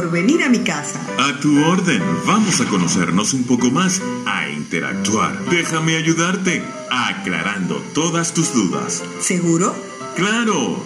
[0.00, 0.98] Por venir a mi casa.
[1.18, 2.02] A tu orden.
[2.24, 5.44] Vamos a conocernos un poco más, a interactuar.
[5.50, 9.04] Déjame ayudarte, aclarando todas tus dudas.
[9.20, 9.76] ¿Seguro?
[10.16, 10.82] ¡Claro!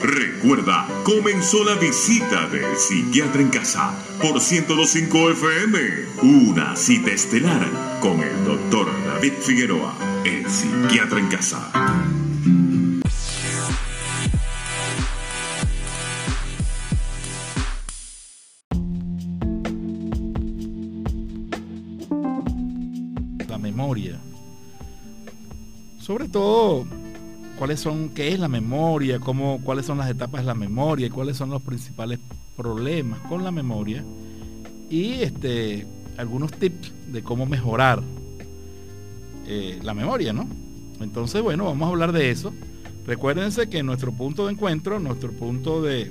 [0.00, 5.78] Recuerda, comenzó la visita del psiquiatra en casa por 1025 FM.
[6.22, 7.68] Una cita estelar
[8.00, 9.94] con el doctor David Figueroa,
[10.24, 12.15] el psiquiatra en casa.
[26.28, 26.86] Todo
[27.58, 31.36] cuáles son, qué es la memoria, cómo, cuáles son las etapas de la memoria, cuáles
[31.36, 32.18] son los principales
[32.56, 34.04] problemas con la memoria
[34.88, 38.02] y este, algunos tips de cómo mejorar
[39.46, 40.46] eh, la memoria, ¿no?
[41.00, 42.52] Entonces, bueno, vamos a hablar de eso.
[43.06, 46.10] Recuérdense que nuestro punto de encuentro, nuestro punto de,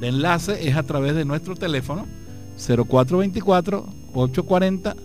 [0.00, 2.06] de enlace es a través de nuestro teléfono
[2.56, 4.96] 0424 840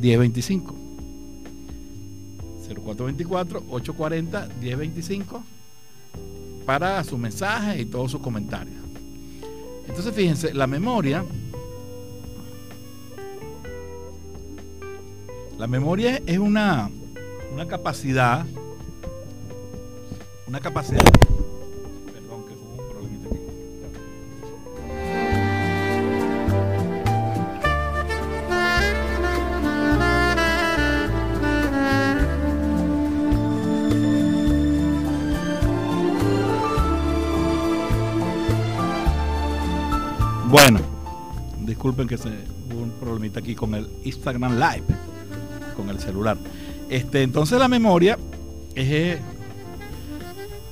[0.00, 0.83] 1025.
[2.70, 5.42] 0424-840-1025
[6.64, 8.82] para su mensaje y todos sus comentarios.
[9.86, 11.22] Entonces fíjense, la memoria,
[15.58, 16.90] la memoria es una,
[17.52, 18.46] una capacidad,
[20.46, 21.02] una capacidad,
[40.54, 40.78] Bueno,
[41.62, 44.84] disculpen que se hubo un problemita aquí con el Instagram Live,
[45.74, 46.38] con el celular.
[46.88, 48.16] Este, entonces la memoria
[48.76, 49.18] es eh,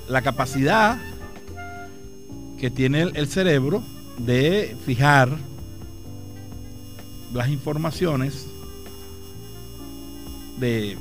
[0.09, 1.00] la capacidad
[2.60, 3.82] que tiene el, cerebro
[4.19, 5.37] de fijar
[7.32, 8.47] las informaciones,
[10.60, 10.97] de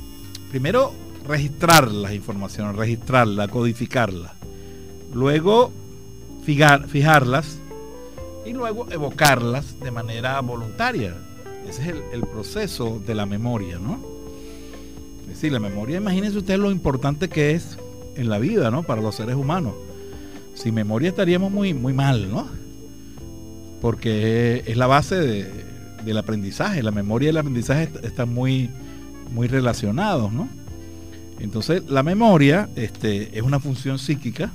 [0.50, 0.92] primero
[1.24, 4.32] registrar las informaciones, registrarlas, codificarlas,
[5.12, 5.70] luego
[6.44, 7.61] fijar, fijarlas
[8.44, 11.14] y luego evocarlas de manera voluntaria.
[11.68, 14.00] Ese es el, proceso de la memoria, ¿no?
[15.22, 17.78] Es decir, la memoria, imagínense ustedes lo importante que es
[18.16, 18.82] en la vida, ¿no?
[18.82, 19.74] Para los seres humanos.
[20.54, 22.48] Sin memoria estaríamos muy, muy mal, ¿no?
[23.80, 25.64] Porque es la base de,
[26.04, 26.82] del aprendizaje.
[26.82, 28.68] La memoria y el aprendizaje están muy,
[29.30, 30.48] muy relacionados, ¿no?
[31.38, 34.50] Entonces, la memoria este, es una función psíquica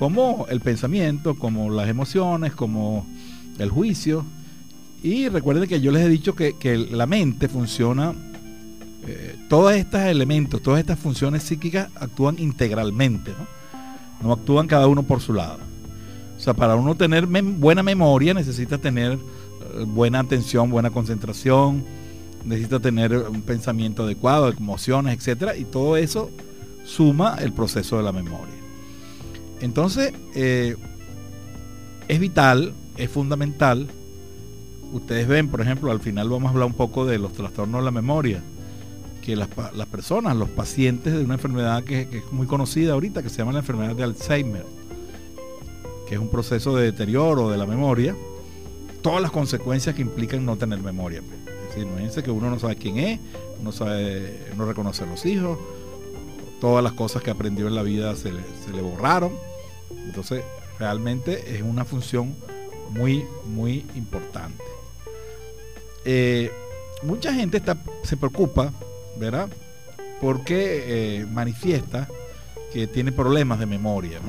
[0.00, 3.04] como el pensamiento, como las emociones, como
[3.58, 4.24] el juicio.
[5.02, 8.14] Y recuerden que yo les he dicho que, que la mente funciona,
[9.06, 13.32] eh, todos estos elementos, todas estas funciones psíquicas actúan integralmente,
[14.22, 14.32] ¿no?
[14.32, 15.58] actúan cada uno por su lado.
[16.34, 21.84] O sea, para uno tener buena memoria necesita tener eh, buena atención, buena concentración,
[22.42, 26.30] necesita tener un pensamiento adecuado, emociones, etcétera, y todo eso
[26.86, 28.60] suma el proceso de la memoria.
[29.60, 30.76] Entonces, eh,
[32.08, 33.88] es vital, es fundamental.
[34.92, 37.84] Ustedes ven, por ejemplo, al final vamos a hablar un poco de los trastornos de
[37.84, 38.42] la memoria,
[39.22, 39.48] que las,
[39.90, 43.60] personas, los pacientes de una enfermedad que, es muy conocida ahorita, que se llama la
[43.60, 44.64] enfermedad de Alzheimer,
[46.08, 48.16] que es un proceso de deterioro de la memoria,
[49.02, 51.20] todas las consecuencias que implican no tener memoria.
[51.20, 53.20] Es decir, imagínense que uno no sabe quién es,
[53.62, 55.58] no sabe, no reconoce a los hijos,
[56.60, 59.49] todas las cosas que aprendió en la vida se le borraron
[59.90, 60.42] entonces,
[60.78, 62.34] realmente es una función
[62.90, 64.62] muy, muy importante.
[66.04, 66.50] Eh,
[67.02, 67.62] mucha gente
[68.02, 68.72] se preocupa,
[69.18, 69.48] ¿verdad?
[70.20, 70.84] Porque
[71.20, 72.08] eh, manifiesta
[72.72, 74.20] que tiene problemas de memoria.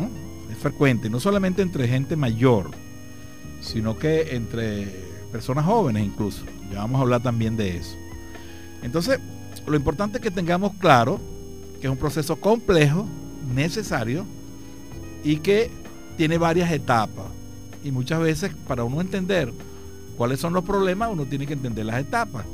[0.51, 2.71] Es frecuente, no solamente entre gente mayor,
[3.61, 4.87] sino que entre
[5.31, 6.43] personas jóvenes incluso.
[6.71, 7.95] Ya vamos a hablar también de eso.
[8.81, 9.19] Entonces,
[9.65, 11.19] lo importante es que tengamos claro
[11.79, 13.07] que es un proceso complejo,
[13.53, 14.25] necesario,
[15.23, 15.69] y que
[16.17, 17.25] tiene varias etapas.
[17.83, 19.51] Y muchas veces para uno entender
[20.17, 22.45] cuáles son los problemas, uno tiene que entender las etapas.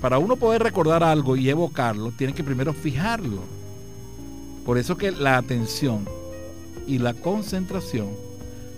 [0.00, 3.40] Para uno poder recordar algo y evocarlo, tiene que primero fijarlo.
[4.64, 6.06] Por eso que la atención
[6.86, 8.08] y la concentración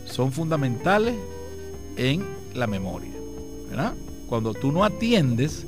[0.04, 1.16] son fundamentales
[1.96, 2.24] en
[2.54, 3.10] la memoria.
[4.28, 5.66] Cuando tú no atiendes,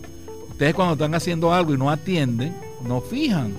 [0.51, 2.55] ustedes cuando están haciendo algo y no atienden,
[2.87, 3.53] no fijan.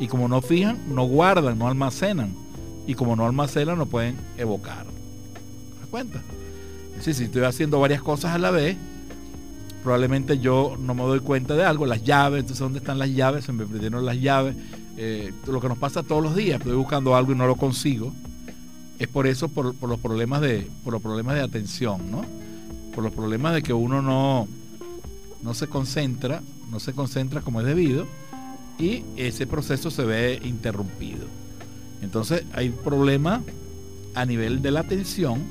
[0.00, 2.43] Y como no fijan, no guardan, no almacenan
[2.86, 4.84] y como no almacenan no pueden evocar.
[4.84, 6.22] ¿Te das cuenta?
[6.90, 8.76] Es decir, si estoy haciendo varias cosas a la vez,
[9.82, 13.44] probablemente yo no me doy cuenta de algo, las llaves, entonces ¿dónde están las llaves?
[13.44, 14.56] Se me perdieron las llaves.
[14.96, 18.12] Eh, lo que nos pasa todos los días, estoy buscando algo y no lo consigo.
[18.98, 22.24] es por eso, por, los problemas de, por los problemas de atención, ¿no?
[22.94, 24.46] Por los problemas de que uno no,
[25.42, 28.06] no se concentra, no se concentra como es debido
[28.78, 31.26] y ese proceso se ve interrumpido.
[32.04, 33.40] Entonces hay problemas
[34.14, 35.42] a nivel de la atención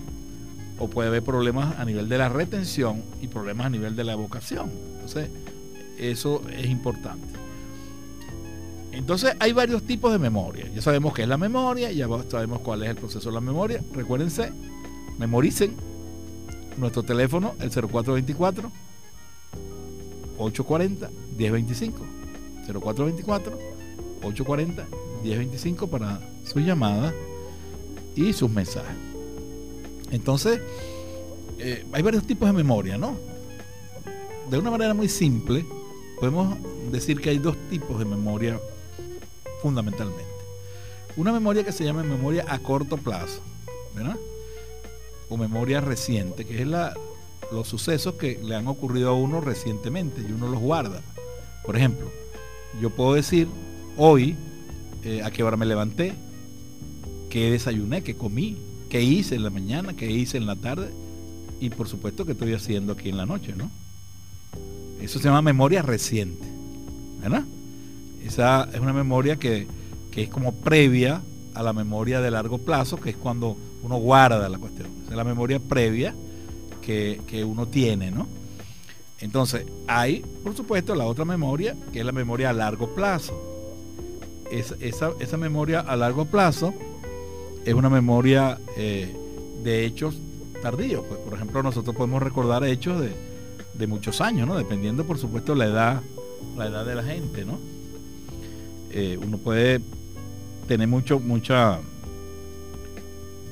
[0.79, 4.13] o puede haber problemas a nivel de la retención y problemas a nivel de la
[4.13, 4.69] evocación.
[4.93, 5.29] Entonces,
[5.97, 7.27] eso es importante.
[8.91, 10.69] Entonces hay varios tipos de memoria.
[10.73, 13.81] Ya sabemos qué es la memoria, ya sabemos cuál es el proceso de la memoria.
[13.91, 14.51] Recuérdense,
[15.17, 15.75] memoricen
[16.77, 18.71] nuestro teléfono, el 0424
[20.37, 22.05] 840 1025.
[22.67, 23.59] 0424
[24.21, 24.85] 840
[25.23, 27.13] 1025 para su llamada
[28.15, 28.95] y sus mensajes.
[30.11, 30.61] Entonces,
[31.57, 33.17] eh, hay varios tipos de memoria, ¿no?
[34.49, 35.65] De una manera muy simple,
[36.19, 36.57] podemos
[36.91, 38.59] decir que hay dos tipos de memoria
[39.61, 40.23] fundamentalmente.
[41.15, 43.41] Una memoria que se llama memoria a corto plazo,
[43.95, 44.17] ¿verdad?
[45.29, 46.93] O memoria reciente, que es la,
[47.51, 51.01] los sucesos que le han ocurrido a uno recientemente y uno los guarda.
[51.65, 52.11] Por ejemplo,
[52.81, 53.47] yo puedo decir
[53.97, 54.35] hoy
[55.03, 56.13] eh, a qué hora me levanté,
[57.33, 58.55] qué desayuné, qué comí,
[58.91, 60.91] qué hice en la mañana, qué hice en la tarde
[61.59, 63.71] y por supuesto que estoy haciendo aquí en la noche, ¿no?
[65.01, 66.45] Eso se llama memoria reciente,
[67.23, 67.43] ¿verdad?
[68.23, 69.65] Esa es una memoria que,
[70.15, 71.23] es como previa
[71.55, 74.89] a la memoria de largo plazo, que es cuando uno guarda la cuestión.
[75.01, 76.13] Esa es la memoria previa
[76.83, 78.27] que, uno tiene, ¿no?
[79.21, 83.33] Entonces, hay, por supuesto, la otra memoria, que es la memoria a largo plazo.
[84.51, 84.75] esa,
[85.19, 86.75] esa, memoria a largo plazo
[87.65, 89.15] es una memoria eh,
[89.63, 90.17] de hechos
[90.61, 91.03] tardíos.
[91.07, 93.11] Pues, por ejemplo, nosotros podemos recordar hechos de,
[93.73, 94.55] de, muchos años, ¿no?
[94.55, 96.01] Dependiendo, por supuesto, la edad,
[96.57, 97.59] la edad de la gente, ¿no?
[98.91, 99.81] Eh, uno puede
[100.67, 101.79] tener mucho, mucha,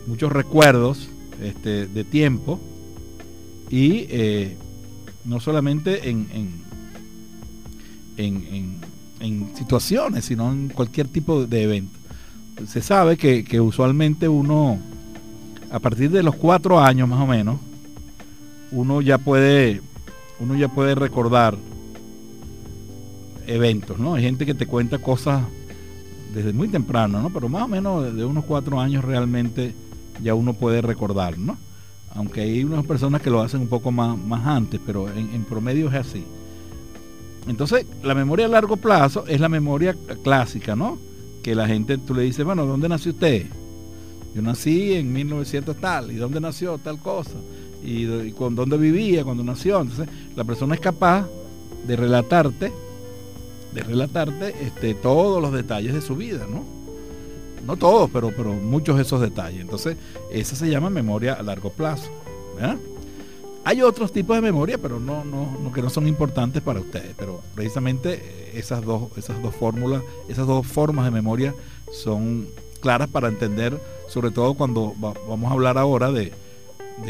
[0.07, 1.09] muchos recuerdos
[1.41, 2.59] este, de tiempo
[3.69, 4.55] y eh,
[5.25, 6.27] no solamente en,
[8.17, 8.79] en,
[9.19, 11.97] en, situaciones, sino en cualquier tipo de evento.
[12.67, 14.79] Se sabe que, usualmente uno,
[15.71, 17.57] a partir de los cuatro años más o menos,
[18.71, 19.81] uno ya puede,
[20.39, 21.57] uno ya puede recordar
[23.47, 24.15] eventos, ¿no?
[24.15, 25.43] Hay gente que te cuenta cosas
[26.33, 27.29] desde muy temprano, ¿no?
[27.29, 29.73] Pero más o menos de unos cuatro años realmente
[30.23, 31.57] ya uno puede recordar, ¿no?
[32.13, 35.87] Aunque hay unas personas que lo hacen un poco más, más antes, pero en, promedio
[35.89, 36.23] es así.
[37.47, 40.97] Entonces, la memoria a largo plazo es la memoria clásica, ¿no?
[41.43, 43.47] Que la gente, tú le dices, bueno, ¿dónde nació usted?
[44.35, 47.35] Yo nací en 1900 tal, ¿y dónde nació tal cosa?
[47.83, 49.81] Y, con dónde vivía cuando nació.
[49.81, 51.27] Entonces, la persona es capaz
[51.87, 52.71] de relatarte
[53.73, 56.65] de relatarte este, todos los detalles de su vida, ¿no?
[57.65, 59.61] No todos, pero, pero muchos de esos detalles.
[59.61, 59.95] Entonces,
[60.31, 62.11] esa se llama memoria a largo plazo.
[63.63, 64.99] Hay otros tipos de memoria, pero
[65.73, 67.13] que no son importantes para ustedes.
[67.17, 71.53] Pero precisamente esas dos, esas dos fórmulas, esas dos formas de memoria
[71.91, 72.47] son
[72.79, 76.33] claras para entender, sobre todo cuando vamos a hablar ahora de,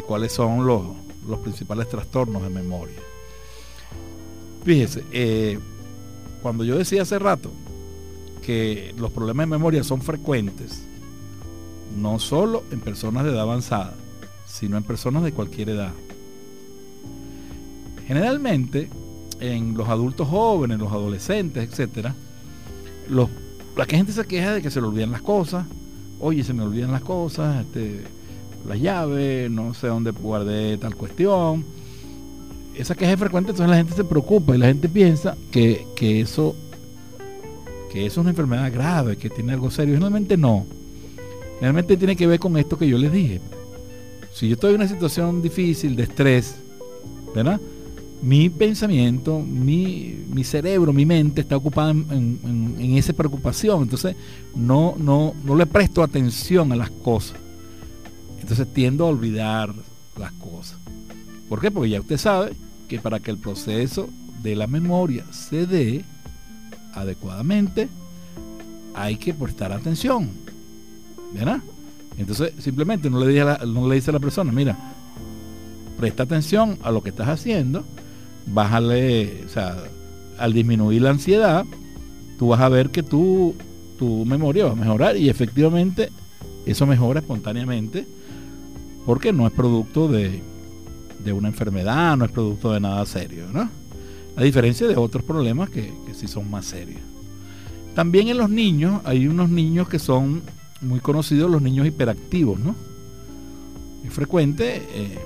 [0.06, 0.84] cuáles son los,
[1.28, 2.98] los principales trastornos de memoria.
[4.66, 5.58] Fíjese, eh,
[6.42, 7.52] cuando yo decía hace rato
[8.46, 10.84] que los problemas de memoria son frecuentes,
[11.98, 13.96] no solo en personas de edad avanzada,
[14.46, 15.94] sino en personas de cualquier edad.
[18.08, 18.90] Generalmente,
[19.40, 22.16] en los adultos jóvenes, los adolescentes, etcétera,
[23.10, 23.30] los,
[23.76, 25.66] la gente se queja de que se le olvidan las cosas.
[26.20, 28.02] Oye, se me olvidan las cosas, este,
[28.68, 31.66] la llave, no sé dónde guardé tal cuestión
[32.76, 36.56] esa queja es frecuente, entonces la gente se preocupa y la gente piensa que, eso
[37.92, 40.00] que eso es una enfermedad grave, que tiene algo serio.
[40.00, 40.66] Realmente no.
[41.60, 43.42] Realmente tiene que ver con esto que yo les dije.
[44.34, 46.56] Si yo estoy en una situación difícil, de estrés,
[47.36, 47.60] ¿verdad?
[48.22, 53.84] Mi pensamiento, mi, cerebro, mi mente está ocupada en, en, esa preocupación.
[53.84, 54.16] Entonces
[54.56, 57.38] no, no, no le presto atención a las cosas.
[58.40, 59.74] Entonces tiendo a olvidar
[60.18, 60.78] las cosas.
[61.50, 61.72] ¿Por qué?
[61.72, 62.54] Porque ya usted sabe
[62.88, 64.10] que para que el proceso
[64.42, 66.06] de la memoria se dé
[66.94, 67.90] adecuadamente,
[68.94, 70.30] hay que prestar atención.
[71.34, 71.62] ¿Verdad?
[72.18, 74.78] Entonces, simplemente no le, dice a la, no le dice a la persona, mira,
[75.98, 77.86] presta atención a lo que estás haciendo,
[78.46, 79.84] bájale, o sea,
[80.38, 81.66] al disminuir la ansiedad,
[82.38, 83.56] tú vas a ver que tu,
[83.98, 86.10] tu memoria va a mejorar y efectivamente
[86.66, 88.06] eso mejora espontáneamente
[89.06, 90.42] porque no es producto de,
[91.24, 93.70] de una enfermedad, no es producto de nada serio, ¿no?
[94.36, 97.02] A diferencia de otros problemas que, que sí son más serios.
[97.96, 100.44] También en los niños hay unos niños que son
[100.82, 102.76] muy conocidos los niños hiperactivos, ¿no?
[104.06, 105.20] Es frecuente eh,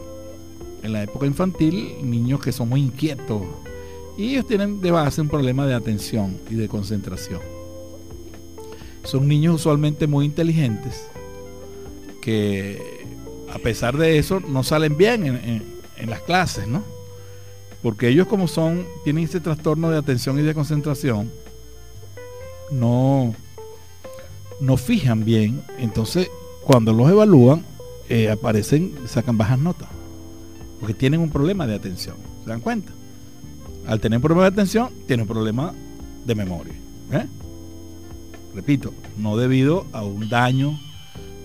[0.86, 3.42] en la época infantil niños que son muy inquietos
[4.18, 7.42] y ellos tienen de base un problema de atención y de concentración.
[9.04, 11.08] Son niños usualmente muy inteligentes
[12.22, 13.06] que
[13.52, 16.84] a pesar de eso no salen bien en, las clases, ¿no?
[17.82, 21.32] Porque ellos como son, tienen ese trastorno de atención y de concentración,
[22.72, 23.36] no,
[24.60, 25.64] no fijan bien.
[25.78, 26.30] Entonces,
[26.64, 27.64] cuando los evalúan,
[28.10, 29.90] eh, aparecen, sacan bajas notas.
[30.86, 32.16] Porque tienen un problema de atención.
[32.44, 32.92] ¿Se dan cuenta?
[33.88, 35.74] Al tener un problema de atención, tienen un problema
[36.28, 36.76] de memoria.
[37.12, 37.26] ¿eh?
[38.54, 40.80] Repito, no debido a un daño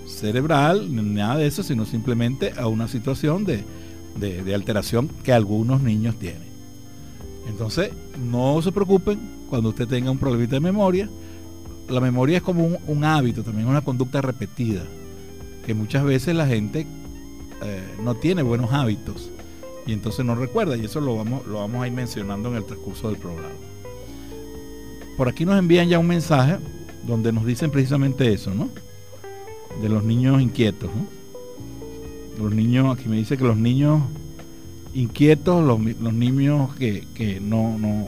[0.06, 3.64] cerebral, ni nada de eso, sino simplemente a una situación de,
[4.18, 6.50] de alteración que algunos niños tienen.
[7.48, 7.92] Entonces,
[8.22, 11.08] no se preocupen cuando usted tenga un problemita de memoria,
[11.88, 14.82] la memoria es como un, hábito, también una conducta repetida,
[15.64, 16.86] que muchas veces la gente
[17.62, 19.30] eh, no tiene buenos hábitos
[19.86, 22.64] y entonces no recuerda, y eso lo vamos, lo vamos a ir mencionando en el
[22.64, 23.54] transcurso del programa.
[25.16, 26.58] Por aquí nos envían ya un mensaje
[27.06, 28.68] donde nos dicen precisamente eso, ¿no?
[29.82, 30.90] De los niños inquietos.
[32.38, 34.02] Los niños, aquí me dice que los niños
[34.94, 35.78] inquietos, los,
[36.14, 38.06] niños que, que no, no,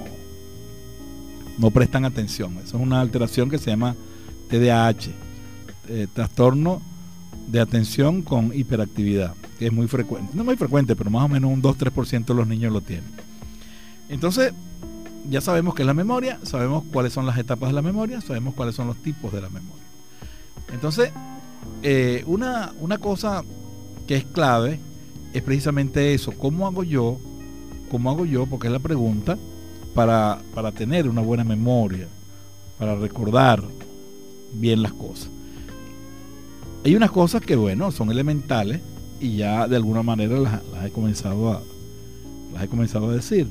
[1.59, 2.59] no prestan atención.
[2.59, 3.95] Eso es una alteración que se llama
[4.49, 5.11] TDAH,
[5.89, 6.81] eh, trastorno
[7.53, 10.33] de atención con hiperactividad, que es muy frecuente.
[10.35, 13.11] No muy frecuente, pero más o menos un 2-3% de los niños lo tienen.
[14.09, 14.55] Entonces,
[15.29, 18.55] ya sabemos qué es la memoria, sabemos cuáles son las etapas de la memoria, sabemos
[18.55, 19.85] cuáles son los tipos de la memoria.
[20.73, 21.13] Entonces,
[21.83, 23.45] eh, una, una cosa
[24.07, 24.81] que es clave
[25.35, 26.33] es precisamente eso.
[26.33, 27.19] ¿Cómo hago yo?
[27.91, 28.47] ¿Cómo hago yo?
[28.47, 29.37] Porque es la pregunta
[29.95, 30.41] para,
[30.75, 32.09] tener una buena memoria,
[32.79, 33.63] para recordar
[34.55, 35.29] bien las cosas.
[36.85, 38.81] Hay unas cosas que, bueno, son elementales
[39.21, 41.63] y ya de alguna manera las, he comenzado a
[42.53, 43.49] las he comenzado a decir.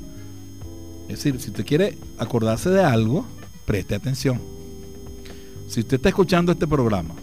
[1.08, 3.26] Es decir, si usted quiere acordarse de algo,
[3.66, 4.40] preste atención.
[5.68, 7.16] Si usted está escuchando este programa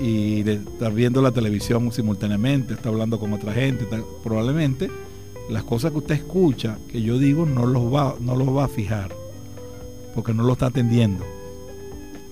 [0.00, 3.86] y está viendo la televisión simultáneamente, está hablando con otra gente,
[4.22, 4.90] probablemente
[5.48, 8.68] las cosas que usted escucha, que yo digo, no los va, no los va a
[8.68, 9.14] fijar,
[10.14, 11.24] porque no lo está atendiendo.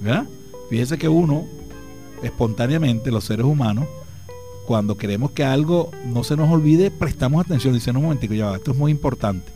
[0.00, 0.26] ¿Verdad?
[0.68, 1.46] Fíjese que uno,
[2.24, 3.86] espontáneamente, los seres humanos,
[4.66, 7.74] cuando queremos que algo no se nos olvide, prestamos atención.
[7.74, 9.52] Dicen un momentico, ya esto es muy importante.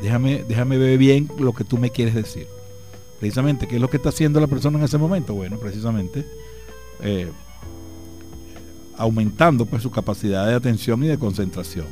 [0.00, 2.46] Déjame, déjame ver bien lo que tú me quieres decir.
[3.20, 5.34] Precisamente, ¿qué es lo que está haciendo la persona en ese momento?
[5.34, 6.26] Bueno, precisamente
[7.00, 7.30] eh,
[8.96, 11.86] aumentando pues su capacidad de atención y de concentración.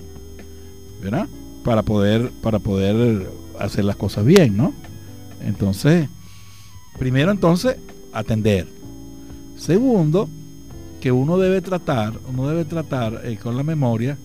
[1.02, 1.28] ¿verdad?
[1.64, 4.72] Para poder, para poder hacer las cosas bien, ¿no?
[5.42, 6.08] Entonces,
[6.98, 7.76] primero entonces,
[8.12, 8.68] atender.
[9.60, 10.26] Segundo,
[11.02, 14.16] que uno debe tratar, uno debe tratar eh, con la memoria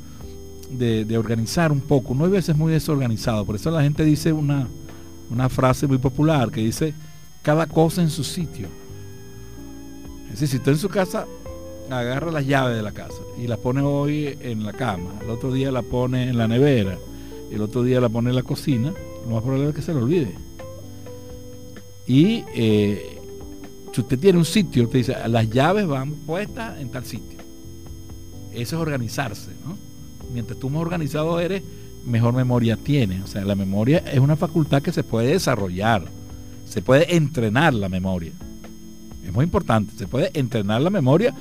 [0.71, 2.13] de, organizar un poco.
[2.13, 3.43] Uno a veces muy desorganizado.
[3.43, 4.65] Por eso la gente dice una,
[5.29, 6.93] una frase muy popular que dice,
[7.41, 8.69] cada cosa en su sitio.
[10.27, 11.25] Es decir, si usted en su casa
[11.89, 15.51] agarra las llaves de la casa y las pone hoy en la cama, el otro
[15.51, 16.97] día la pone en la nevera,
[17.51, 18.93] el otro día la pone en la cocina,
[19.25, 20.33] lo más probable es que se lo olvide.
[22.07, 23.14] Y eh,
[23.95, 27.39] si usted tiene un sitio, usted dice, las llaves van puestas en tal sitio.
[28.51, 29.77] Eso es organizarse, ¿no?
[30.33, 31.63] Mientras tú más organizado eres,
[32.05, 33.23] mejor memoria tienes.
[33.23, 36.03] O sea, la memoria es una facultad que se puede desarrollar,
[36.67, 38.33] se puede entrenar la memoria.
[39.25, 41.33] Es muy importante, se puede entrenar la memoria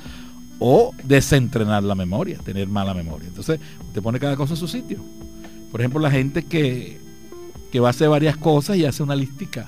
[0.57, 3.27] o desentrenar la memoria, tener mala memoria.
[3.27, 4.99] Entonces, usted pone cada cosa en su sitio.
[5.73, 7.01] Por ejemplo, la gente que,
[7.69, 9.67] que va a hacer varias cosas y hace una listica.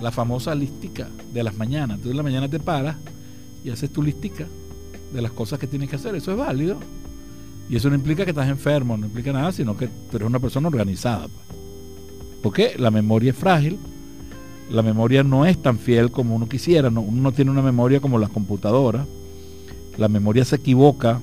[0.00, 1.96] La famosa listica de las mañanas.
[1.96, 2.96] Entonces, en la mañana te paras
[3.64, 4.46] y haces tu listica
[5.12, 6.14] de las cosas que tienes que hacer.
[6.14, 6.78] Eso es válido.
[7.68, 10.40] Y eso no implica que estás enfermo, no implica nada, sino que tú eres una
[10.40, 11.28] persona organizada.
[11.28, 11.50] Pues.
[12.42, 13.78] Porque la memoria es frágil,
[14.70, 18.18] la memoria no es tan fiel como uno quisiera, uno no tiene una memoria como
[18.18, 19.06] las computadoras,
[19.98, 21.20] la memoria se equivoca,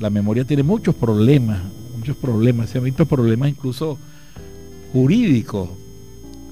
[0.00, 1.60] la memoria tiene muchos problemas,
[1.96, 3.98] muchos problemas, se han visto problemas incluso
[4.92, 5.70] jurídicos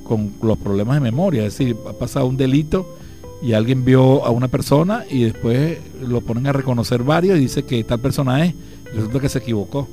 [0.04, 2.96] con los problemas de memoria, es decir, ha pasado un delito
[3.42, 7.64] y alguien vio a una persona y después lo ponen a reconocer varios y dice
[7.64, 8.54] que tal persona es,
[8.94, 9.88] resulta que se equivocó.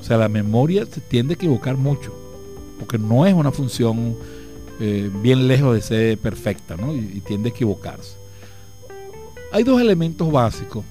[0.00, 2.12] O sea, la memoria se tiende a equivocar mucho,
[2.78, 4.16] porque no es una función
[4.78, 6.94] eh, bien lejos de ser perfecta, ¿no?
[6.94, 8.16] y tiende a equivocarse.
[9.52, 10.84] Hay dos elementos básicos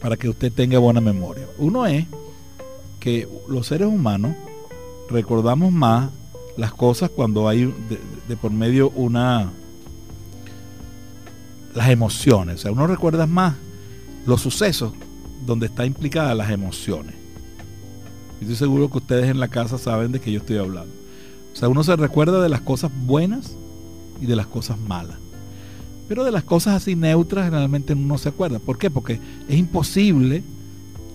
[0.00, 1.46] para que usted tenga buena memoria.
[1.58, 2.06] Uno es
[2.98, 4.34] que los seres humanos
[5.08, 6.10] recordamos más
[6.56, 7.72] las cosas cuando hay
[8.28, 9.50] de, por medio una
[11.74, 12.56] las emociones.
[12.56, 13.54] O sea, uno recuerda más
[14.26, 14.92] los sucesos
[15.46, 17.14] donde está implicadas las emociones.
[18.40, 20.92] Y estoy seguro que ustedes en la casa saben de qué yo estoy hablando.
[21.52, 23.56] O sea, uno se recuerda de las cosas buenas
[24.20, 25.16] y de las cosas malas.
[26.08, 28.58] Pero de las cosas así neutras generalmente uno no se acuerda.
[28.58, 28.90] ¿Por qué?
[28.90, 30.42] Porque es imposible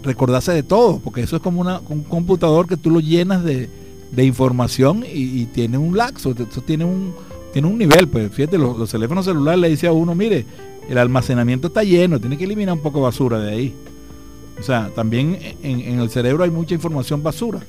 [0.04, 3.70] recordarse de todo, porque eso es como un computador que tú lo llenas de,
[4.24, 7.14] información y, tiene un laxo, eso tiene un,
[7.54, 8.08] tiene un nivel.
[8.08, 10.46] Pues fíjate, los, teléfonos celulares le dice a uno, mire,
[10.90, 13.74] el almacenamiento está lleno, tiene que eliminar un poco de basura de ahí.
[14.60, 17.60] O sea, también en, el cerebro hay mucha información basura,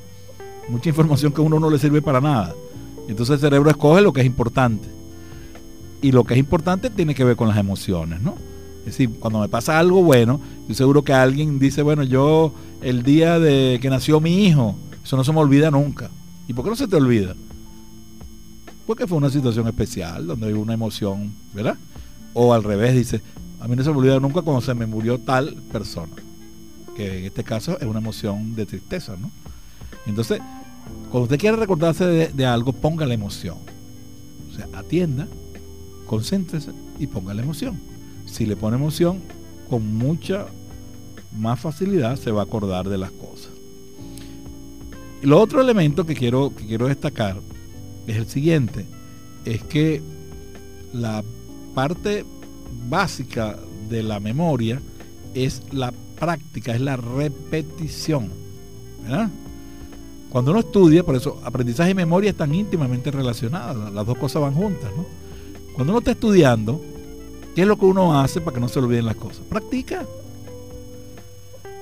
[0.68, 2.54] mucha información que a uno no le sirve para nada.
[3.08, 4.88] Entonces el cerebro escoge lo que es importante.
[6.02, 8.34] Y lo que es importante tiene que ver con las emociones, ¿no?
[8.80, 12.52] Es decir, cuando me pasa algo bueno, yo seguro que alguien dice, bueno, yo
[12.82, 16.10] el día de que nació mi hijo, eso no se me olvida nunca.
[16.48, 17.34] ¿Y por qué no se te olvida?
[18.86, 21.76] Porque fue una situación especial, donde hay una emoción, ¿verdad?
[22.34, 23.20] O al revés, dice,
[23.60, 26.12] a mí no se me olvida nunca cuando se me murió tal persona
[26.96, 29.30] que en este caso es una emoción de tristeza, ¿no?
[30.06, 30.40] Entonces,
[31.10, 33.58] cuando usted quiere recordarse de, algo, ponga la emoción.
[34.50, 35.28] O sea, atienda,
[36.06, 37.78] concéntrese y ponga la emoción.
[38.24, 39.20] Si le pone emoción,
[39.68, 40.46] con mucha
[41.36, 43.35] más facilidad se va a acordar de las cosas.
[45.22, 47.40] Lo otro elemento que quiero, que quiero destacar
[48.06, 48.84] es el siguiente,
[49.44, 50.02] es que
[50.92, 51.24] la
[51.74, 52.24] parte
[52.88, 53.56] básica
[53.88, 54.80] de la memoria
[55.34, 58.30] es la práctica, es la repetición.
[60.30, 64.54] Cuando uno estudia, por eso aprendizaje y memoria están íntimamente relacionadas, las dos cosas van
[64.54, 64.90] juntas.
[65.74, 66.80] Cuando uno está estudiando,
[67.54, 69.42] ¿qué es lo que uno hace para que no se olviden las cosas?
[69.48, 70.04] Practica.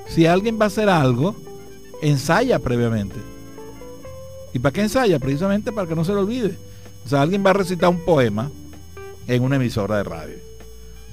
[0.07, 1.35] Si alguien va a hacer algo,
[2.05, 3.17] ensaya previamente.
[4.53, 5.19] ¿Y para qué ensaya?
[5.19, 6.57] Precisamente para que no se lo olvide.
[7.05, 8.51] O sea, alguien va a recitar un poema
[9.27, 10.37] en una emisora de radio.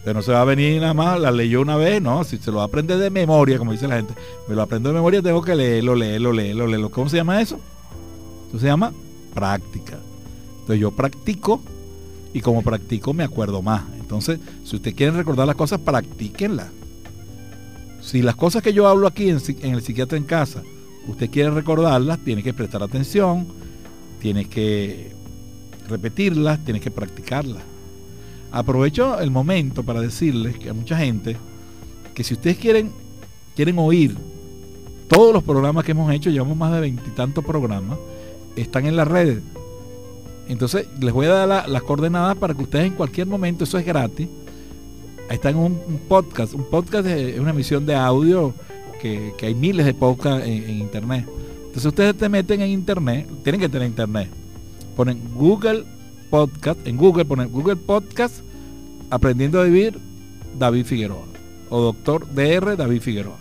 [0.04, 2.52] Pero no se va a venir nada más, la leyó una vez, no, si se
[2.52, 4.16] lo aprende de memoria, como dice la gente,
[4.48, 6.90] me lo aprendo de memoria, tengo que leerlo, leerlo, leerlo, leerlo.
[6.90, 7.60] ¿Cómo se llama eso?
[8.50, 8.94] Eso se llama
[9.34, 9.98] práctica.
[10.62, 11.62] Entonces yo practico
[12.34, 13.84] y como practico me acuerdo más.
[14.00, 16.70] Entonces, si usted quiere recordar las cosas, practíquenlas.
[18.02, 20.64] Si las cosas que yo hablo aquí en el psiquiatra en casa,
[21.08, 23.48] usted quiere recordarlas, tiene que prestar atención,
[24.20, 25.12] tiene que
[25.88, 27.64] repetirlas, tiene que practicarlas.
[28.52, 31.38] Aprovecho el momento para decirles que a mucha gente
[32.14, 32.92] que si ustedes quieren,
[33.56, 34.16] quieren oír
[35.08, 37.98] todos los programas que hemos hecho, llevamos más de veintitantos programas,
[38.56, 39.42] están en las redes.
[40.48, 43.86] Entonces les voy a dar las coordenadas para que ustedes en cualquier momento, eso es
[43.86, 44.28] gratis,
[45.30, 46.54] ahí están un, un podcast.
[46.54, 48.54] Un podcast es una emisión de audio
[49.02, 51.26] que, hay miles de podcasts en, internet.
[51.58, 54.30] Entonces ustedes te meten en internet, tienen que tener internet.
[54.96, 55.86] Ponen Google
[56.30, 58.36] podcast, en Google, poner Google Podcast,
[59.10, 60.00] Aprendiendo a Vivir,
[60.58, 61.26] David Figueroa.
[61.70, 63.38] O Doctor DR, David Figueroa.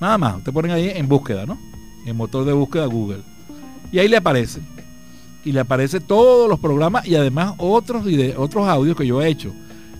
[0.00, 1.58] Nada más, usted ponen ahí en búsqueda, ¿no?
[2.06, 3.20] En motor de búsqueda Google.
[3.92, 4.60] Y ahí le aparece.
[5.44, 8.04] Y le aparece todos los programas y además otros,
[8.36, 9.52] otros audios que yo he hecho.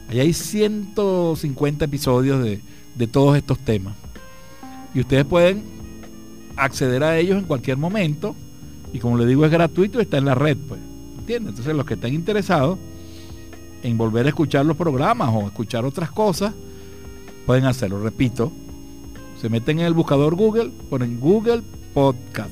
[0.09, 2.61] Ahí hay 150 episodios de,
[2.94, 3.94] de todos estos temas.
[4.94, 5.64] Y ustedes pueden
[6.57, 8.35] acceder a ellos en cualquier momento.
[8.92, 10.80] Y como le digo, es gratuito y está en la red, pues.
[11.26, 12.78] Entonces los que estén interesados
[13.83, 16.54] en volver a escuchar los programas o escuchar otras cosas,
[17.46, 18.02] pueden hacerlo.
[18.02, 18.52] Repito,
[19.40, 22.50] se meten en el buscador Google, ponen Google Podcast,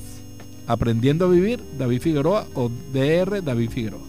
[0.67, 4.01] Aprendiendo a Vivir, David Figueroa o DR David Figueroa,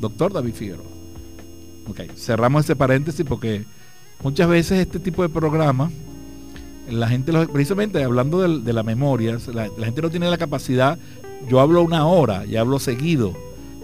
[0.00, 0.86] Doctor David Figueroa.
[1.88, 3.64] Ok, cerramos ese paréntesis porque
[4.22, 5.92] muchas veces este tipo de programas,
[6.90, 10.98] la gente, precisamente hablando de, la memoria, la, gente no tiene la capacidad,
[11.48, 13.34] yo hablo una hora y hablo seguido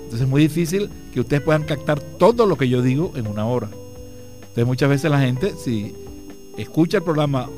[0.07, 3.45] entonces es muy difícil que ustedes puedan captar todo lo que yo digo en una
[3.45, 3.69] hora.
[4.40, 5.97] Entonces muchas veces la gente, si
[6.57, 7.51] escucha el programa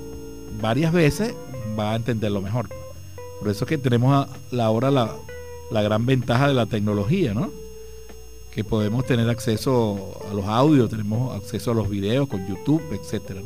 [0.59, 1.35] varias veces,
[1.79, 2.71] va a entenderlo mejor.
[3.39, 4.27] Por eso es que tenemos
[4.59, 5.15] ahora la,
[5.71, 7.51] la gran ventaja de la tecnología, ¿no?
[8.55, 13.43] Que podemos tener acceso a los audios, tenemos acceso a los videos con YouTube, etcétera.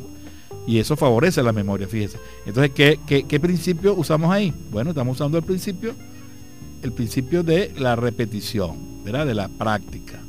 [0.65, 2.17] Y eso favorece la memoria, fíjese.
[2.45, 4.53] Entonces, ¿qué, qué, qué principio usamos ahí?
[4.71, 5.93] Bueno, estamos usando el principio,
[6.81, 10.19] el principio de la repetición de la práctica,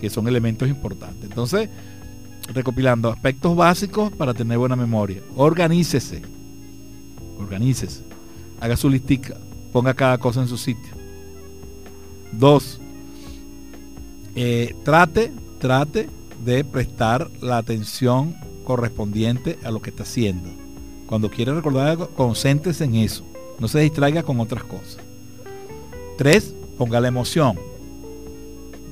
[0.00, 1.24] que son elementos importantes.
[1.24, 1.68] Entonces,
[2.52, 5.22] recopilando aspectos básicos para tener buena memoria.
[5.34, 6.22] Organícese.
[7.38, 8.02] Organícese.
[8.60, 9.36] Haga su listica.
[9.72, 10.92] Ponga cada cosa en su sitio.
[12.32, 12.80] Dos.
[14.34, 16.08] Eh, trate, trate
[16.44, 20.50] de prestar la atención correspondiente a lo que está haciendo.
[21.06, 23.24] Cuando quiere recordar algo, concéntrese en eso.
[23.58, 24.98] No se distraiga con otras cosas.
[26.16, 27.58] Tres, ponga la emoción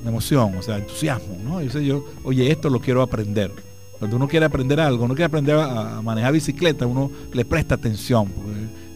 [0.09, 1.61] emoción, o sea, entusiasmo, ¿no?
[1.61, 3.51] Yo, yo, oye, esto lo quiero aprender.
[3.99, 8.27] Cuando uno quiere aprender algo, uno quiere aprender a, manejar bicicleta, uno le presta atención.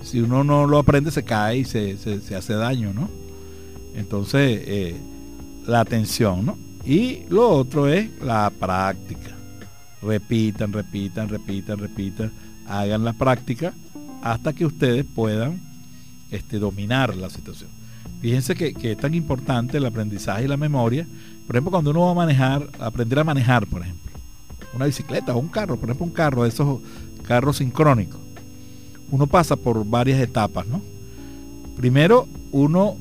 [0.02, 1.98] Si uno no lo aprende, se cae y se,
[2.36, 3.10] hace daño, ¿no?
[3.96, 4.96] Entonces, eh,
[5.68, 6.58] la atención, ¿no?
[6.86, 9.35] Y lo otro es la práctica.
[10.06, 12.32] Repitan, repitan, repitan, repitan.
[12.68, 13.74] Hagan la práctica
[14.22, 15.62] hasta que ustedes puedan
[16.32, 17.70] este, dominar la situación.
[18.22, 21.08] Fíjense que, que, es tan importante el aprendizaje y la memoria.
[21.46, 24.12] Por ejemplo, cuando uno va a manejar, aprender a manejar, por ejemplo,
[24.74, 26.80] una bicicleta o un carro, por ejemplo, un carro de esos
[27.24, 28.20] carros sincrónicos,
[29.12, 30.82] uno pasa por varias etapas, ¿no?
[31.76, 32.96] Primero, uno,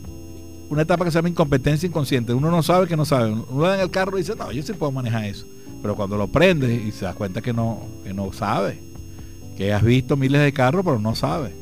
[0.68, 2.34] una etapa que se llama incompetencia inconsciente.
[2.34, 3.32] Uno no sabe que no sabe.
[3.32, 5.46] Uno va en el carro y dice, no, yo sí puedo manejar eso.
[5.84, 8.78] Pero cuando lo prende y se da cuenta que no, que no sabe,
[9.54, 11.52] que has visto miles de carros, pero no sabe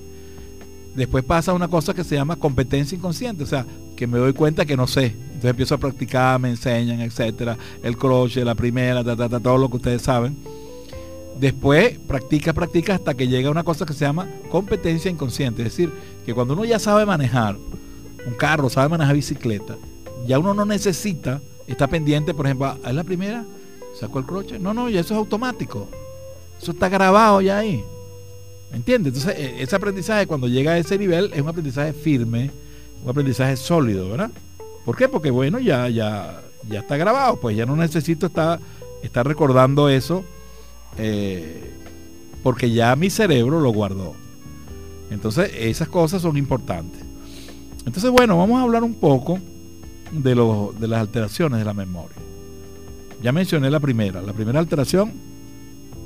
[0.94, 4.64] Después pasa una cosa que se llama competencia inconsciente, o sea, que me doy cuenta
[4.64, 5.06] que no sé.
[5.06, 10.02] Entonces empiezo a practicar, me enseñan, etcétera, el crochet, la primera, todo lo que ustedes
[10.02, 10.36] saben.
[11.40, 15.62] Después practica, practica hasta que llega una cosa que se llama competencia inconsciente.
[15.62, 15.92] Es decir,
[16.24, 17.56] que cuando uno ya sabe manejar
[18.24, 19.76] un carro, sabe manejar bicicleta,
[20.28, 23.44] ya uno no necesita, está pendiente, por ejemplo, es la primera,
[23.98, 24.60] sacó el crochet.
[24.60, 25.88] No, no, ya eso es automático.
[26.60, 27.84] Eso está grabado ya ahí.
[28.70, 29.14] ¿Me entiendes?
[29.14, 32.50] Entonces, e, ese aprendizaje cuando llega a ese nivel es un aprendizaje firme,
[33.04, 34.30] un aprendizaje sólido, ¿verdad?
[34.84, 35.08] ¿Por qué?
[35.08, 38.60] Porque bueno, ya, ya, ya está grabado, pues ya no necesito estar,
[39.02, 40.24] estar recordando eso,
[40.98, 41.70] eh,
[42.42, 44.14] porque ya mi cerebro lo guardó.
[45.10, 47.02] Entonces, esas cosas son importantes.
[47.84, 49.38] Entonces, bueno, vamos a hablar un poco
[50.10, 50.34] de,
[50.78, 52.16] de las alteraciones de la memoria.
[53.22, 54.20] Ya mencioné la primera.
[54.20, 55.12] La primera alteración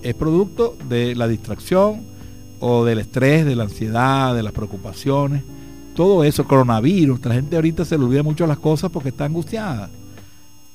[0.03, 2.17] es producto de la distracción,
[2.61, 5.43] o del estrés, de la ansiedad, de las preocupaciones,
[5.95, 9.89] todo eso, coronavirus, la gente ahorita se le olvida mucho las cosas porque está angustiada.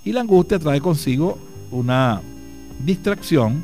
[0.03, 1.37] Y la angustia trae consigo
[1.69, 2.21] una
[2.83, 3.63] distracción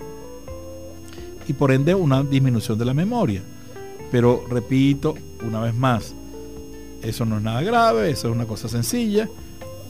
[1.47, 3.41] y por ende una disminución de la memoria.
[4.11, 6.13] Pero repito, una vez más,
[7.01, 9.27] eso no es nada grave, eso es una cosa sencilla.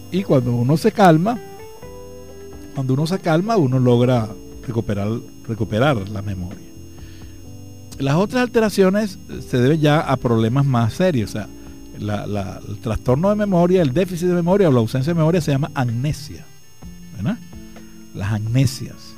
[0.10, 1.38] Y cuando uno se calma,
[2.78, 4.30] cuando uno se calma, uno logra
[4.68, 5.08] recuperar,
[5.48, 6.68] recuperar la memoria.
[7.98, 9.18] Las otras alteraciones
[9.50, 11.32] se deben ya a problemas más serios.
[11.32, 11.48] O sea,
[11.98, 15.72] el trastorno de memoria, el déficit de memoria o la ausencia de memoria se llama
[15.74, 16.46] amnesia.
[17.16, 17.40] ¿verdad?
[18.14, 19.16] Las amnesias.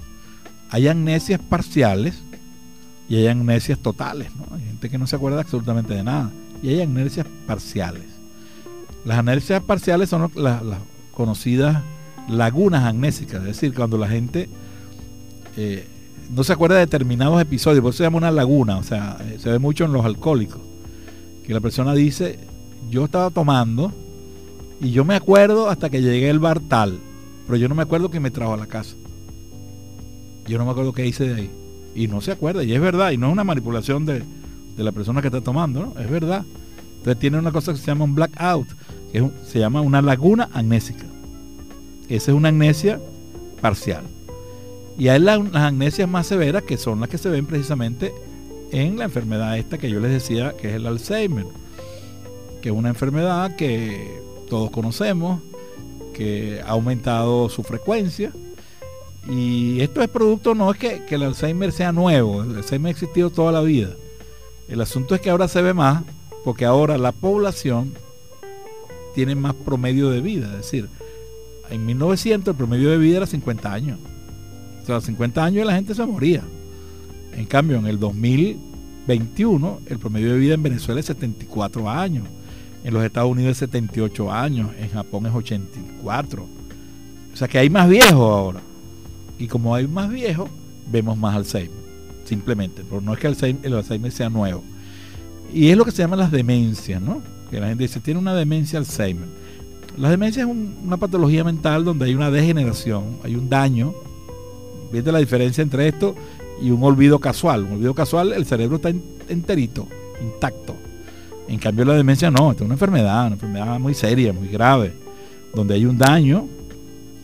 [0.70, 2.24] Hay amnesias parciales
[3.10, 4.30] y hay amnesias totales.
[4.54, 6.32] Hay gente que no se acuerda absolutamente de nada.
[6.64, 8.08] Y hay amnesias parciales.
[9.04, 10.62] Las amnesias parciales son las,
[11.12, 11.84] conocidas
[12.30, 13.42] lagunas amnésicas.
[13.42, 14.50] Es decir, cuando la gente
[15.58, 15.86] eh,
[16.30, 19.38] no se acuerda de determinados episodios, por eso se llama una laguna, o sea, eh,
[19.40, 20.62] se ve mucho en los alcohólicos,
[21.44, 22.40] que la persona dice,
[22.90, 23.92] yo estaba tomando
[24.80, 27.00] y yo me acuerdo hasta que llegué al bar tal,
[27.48, 28.96] pero yo no me acuerdo que me trajo a la casa.
[30.48, 31.52] Yo no me acuerdo qué hice de ahí.
[31.96, 34.24] Y no se acuerda, y es verdad, y no es una manipulación de,
[34.78, 36.00] la persona que está tomando, ¿no?
[36.00, 36.46] Es verdad.
[36.98, 38.68] Entonces tiene una cosa que se llama un blackout,
[39.12, 41.06] que se llama una laguna amnésica.
[42.10, 43.00] Esa es una amnesia
[43.62, 44.04] parcial.
[44.98, 48.14] Y hay las, amnesias más severas que son las que se ven precisamente
[48.72, 51.46] en la enfermedad esta que yo les decía que es el Alzheimer,
[52.62, 54.20] que es una enfermedad que
[54.50, 55.42] todos conocemos,
[56.14, 58.34] que ha aumentado su frecuencia.
[59.30, 62.92] Y esto es producto, no es que, que el Alzheimer sea nuevo, el Alzheimer ha
[62.92, 63.96] existido toda la vida.
[64.68, 66.04] El asunto es que ahora se ve más,
[66.44, 67.94] porque ahora la población
[69.16, 70.48] tiene más promedio de vida.
[70.48, 70.90] Es decir,
[71.70, 74.00] en 1900 el promedio de vida era 50 años
[74.96, 76.44] a 50 años la gente se moría.
[77.34, 82.28] En cambio, en el 2021, el promedio de vida en Venezuela es 74 años.
[82.84, 84.72] En los Estados Unidos es 78 años.
[84.80, 86.48] En Japón es 84.
[87.34, 88.62] O sea que hay más viejos ahora.
[89.38, 90.50] Y como hay más viejos,
[90.92, 91.78] vemos más Alzheimer.
[92.26, 92.84] Simplemente.
[92.88, 94.64] Pero no es que el Alzheimer sea nuevo.
[95.54, 97.22] Y es lo que se llama las demencias, ¿no?
[97.50, 99.28] Que la gente dice, tiene una demencia Alzheimer.
[99.98, 103.94] La demencia es una patología mental donde hay una degeneración, hay un daño
[104.92, 106.16] ¿Viste la diferencia entre esto
[106.62, 107.64] y un olvido casual?
[107.64, 108.92] Un olvido casual, el cerebro está
[109.28, 109.88] enterito,
[110.22, 110.76] intacto.
[111.48, 114.94] En cambio la demencia no, es una enfermedad, una enfermedad muy seria, muy grave,
[115.54, 116.48] donde hay un daño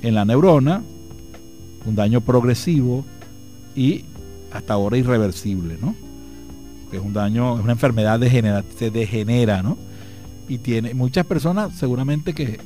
[0.01, 0.81] en la neurona,
[1.85, 3.05] un daño progresivo
[3.75, 4.05] y
[4.51, 5.95] hasta ahora irreversible, ¿no?
[6.91, 9.77] Es un daño, es una enfermedad degenera, se degenera, ¿no?
[10.47, 12.59] Y tiene muchas personas seguramente que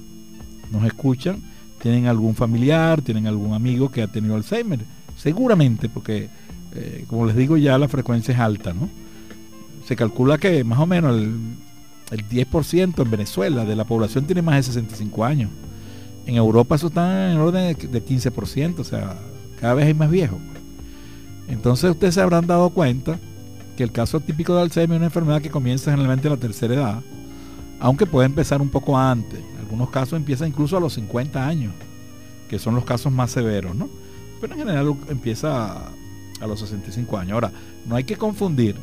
[0.72, 1.42] nos escuchan
[1.82, 4.80] tienen algún familiar, tienen algún amigo que ha tenido Alzheimer.
[5.18, 6.30] Seguramente, porque
[6.76, 8.90] eh, como les digo ya la frecuencia es alta, ¿no?
[9.86, 14.56] Se calcula que más o menos el, 10% en Venezuela de la población tiene más
[14.56, 15.52] de 65 años.
[16.26, 19.16] En Europa eso está en orden de 15%, o sea,
[19.60, 20.40] cada vez hay más viejos.
[21.48, 23.20] Entonces ustedes se habrán dado cuenta
[23.78, 26.74] que el caso típico de Alzheimer es una enfermedad que comienza generalmente a la tercera
[26.74, 27.02] edad,
[27.80, 29.40] aunque puede empezar un poco antes.
[29.40, 31.74] En algunos casos empieza incluso a los 50 años,
[32.50, 33.90] que son los casos más severos, ¿no?
[34.42, 35.90] Pero en general empieza
[36.40, 37.34] a, los 65 años.
[37.34, 37.52] Ahora,
[37.86, 38.76] no hay que confundir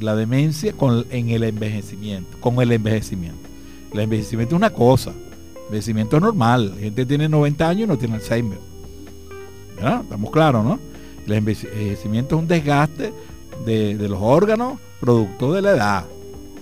[0.00, 3.48] la demencia con el envejecimiento, con el envejecimiento.
[3.92, 6.74] El envejecimiento es una cosa, el envejecimiento es normal.
[6.76, 8.58] La gente tiene 90 años y no tiene Alzheimer.
[9.80, 10.00] ¿Ya?
[10.00, 10.78] Estamos claros, ¿no?
[11.26, 13.12] El envejecimiento es un desgaste
[13.64, 16.04] de, los órganos producto de la edad,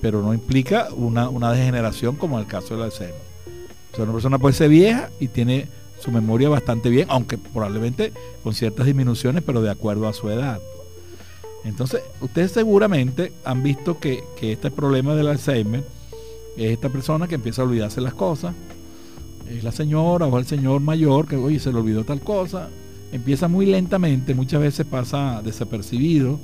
[0.06, 3.20] pero no implica una, degeneración como en el caso del Alzheimer.
[3.92, 5.66] O sea, una persona puede ser vieja y tiene
[5.98, 8.12] su memoria bastante bien, aunque probablemente
[8.44, 10.60] con ciertas disminuciones, pero de acuerdo a su edad.
[11.64, 15.82] Entonces, ustedes seguramente han visto que, este problema del Alzheimer
[16.56, 18.54] es esta persona que empieza a olvidarse las cosas,
[19.50, 22.68] es la señora o el señor mayor que, oye, se le olvidó tal cosa,
[23.10, 26.38] empieza muy lentamente, muchas veces pasa desapercibido,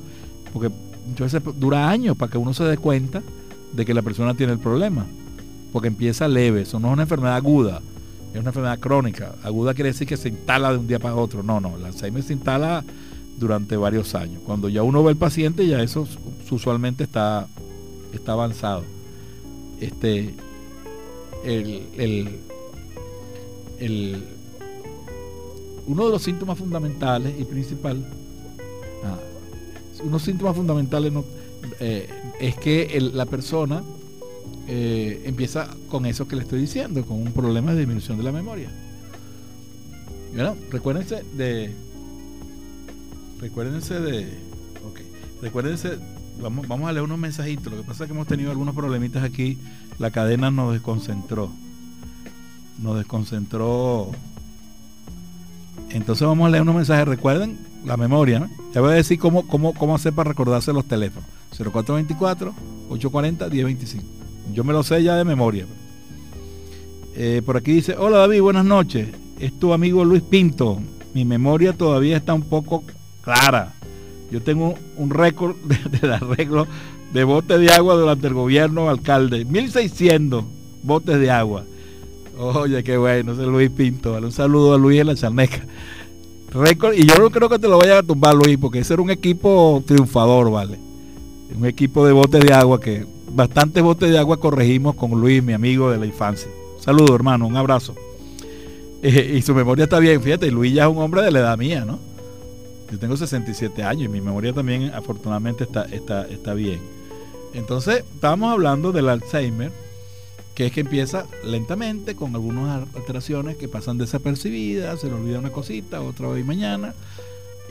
[0.53, 0.69] porque
[1.07, 3.23] muchas veces dura años para que uno se dé cuenta
[3.73, 5.07] de que la persona tiene el problema,
[5.73, 7.81] porque empieza leve, eso no es una enfermedad aguda,
[8.33, 9.35] es una enfermedad crónica.
[9.43, 11.43] Aguda quiere decir que se instala de un día para otro.
[11.43, 12.83] No, no, el Alzheimer se instala
[13.39, 14.41] durante varios años.
[14.45, 16.07] Cuando ya uno ve al paciente, ya eso
[16.51, 17.47] usualmente está,
[18.13, 18.85] está avanzado.
[19.81, 20.35] Este,
[21.45, 21.83] el,
[23.79, 24.23] el,
[25.87, 28.05] uno de los síntomas fundamentales y principal,
[29.05, 29.19] ah,
[30.05, 31.13] unos síntomas fundamentales
[31.81, 32.09] eh,
[32.41, 33.83] es que la persona
[34.69, 38.33] eh, empieza con eso que le estoy diciendo, con un problema de disminución de la
[38.33, 38.71] memoria.
[40.35, 41.75] Bueno, recuérdense de.
[43.41, 44.25] Recuérdense de.
[44.89, 45.01] Ok.
[45.43, 45.99] Recuérdense.
[46.41, 47.73] Vamos, vamos a leer unos mensajitos.
[47.73, 49.59] Lo que pasa es que hemos tenido algunos problemitas aquí.
[49.99, 51.51] La cadena nos desconcentró.
[52.81, 54.11] Nos desconcentró.
[55.91, 57.07] Entonces vamos a leer unos mensajes.
[57.07, 58.41] Recuerden la memoria.
[58.41, 58.51] ¿no?
[58.73, 61.29] Ya voy a decir cómo, cómo, cómo hacer para recordarse los teléfonos.
[61.57, 62.55] 0424
[62.91, 64.05] 840 1025.
[64.53, 65.67] Yo me lo sé ya de memoria.
[67.15, 69.09] Eh, por aquí dice, hola David, buenas noches.
[69.39, 70.81] Es tu amigo Luis Pinto.
[71.15, 72.85] Mi memoria todavía está un poco
[73.23, 73.75] clara.
[74.31, 75.57] Yo tengo un récord
[76.01, 76.67] de, arreglo
[77.13, 79.45] de botes de agua durante el gobierno alcalde.
[79.45, 80.45] 1600
[80.83, 81.65] botes de agua.
[82.39, 84.15] Oye, qué bueno, ese Luis Pinto.
[84.15, 85.65] Un saludo a Luis en la charneca.
[86.51, 89.03] Récord, y yo no creo que te lo vaya a tumbar, Luis, porque ese era
[89.03, 90.79] un equipo triunfador, ¿vale?
[91.57, 95.53] Un equipo de botes de agua que bastantes botes de agua corregimos con Luis, mi
[95.53, 96.51] amigo de la infancia.
[96.79, 97.95] Saludo, hermano, un abrazo.
[99.03, 101.59] Eh, y su memoria está bien, fíjate, Luis ya es un hombre de la edad
[101.59, 101.99] mía, ¿no?
[102.91, 106.81] Yo tengo 67 años y mi memoria también afortunadamente está, está, está bien.
[107.55, 109.73] Entonces, estábamos hablando del Alzheimer,
[110.55, 115.51] que es que empieza lentamente con algunas alteraciones que pasan desapercibidas, se le olvida una
[115.51, 116.95] cosita, otra hoy mañana,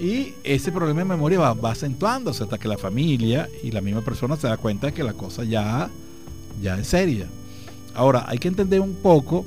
[0.02, 4.36] y ese problema de memoria va, acentuándose hasta que la familia y la misma persona
[4.36, 5.92] se da cuenta de que la cosa ya,
[6.60, 7.28] ya es seria.
[7.94, 9.46] Ahora, hay que entender un poco,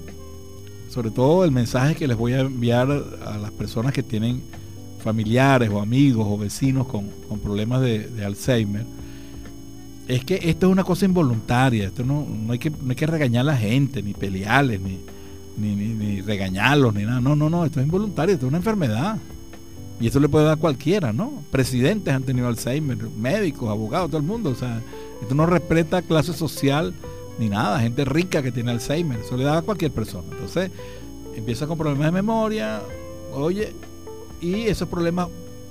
[0.90, 2.88] sobre todo el mensaje que les voy a enviar
[3.26, 4.42] a las personas que tienen
[5.02, 7.10] familiares o amigos o vecinos con,
[7.42, 8.86] problemas de, Alzheimer,
[10.06, 13.40] es que esto es una cosa involuntaria, esto no, hay que, no hay que regañar
[13.40, 15.00] a la gente, ni pelearles, ni,
[15.58, 17.20] ni, ni regañarlos, ni nada.
[17.20, 19.18] No, no, no, esto es involuntario, esto es una enfermedad.
[20.00, 21.42] Y eso le puede dar a cualquiera, ¿no?
[21.50, 24.50] Presidentes han tenido Alzheimer, médicos, abogados, todo el mundo.
[24.50, 24.82] O sea,
[25.22, 26.94] esto no respeta clase social
[27.38, 27.80] ni nada.
[27.80, 29.20] Gente rica que tiene Alzheimer.
[29.20, 30.26] Eso le da a cualquier persona.
[30.32, 30.70] Entonces,
[31.36, 32.82] empieza con problemas de memoria,
[33.32, 33.72] oye,
[34.40, 35.28] y esos problemas,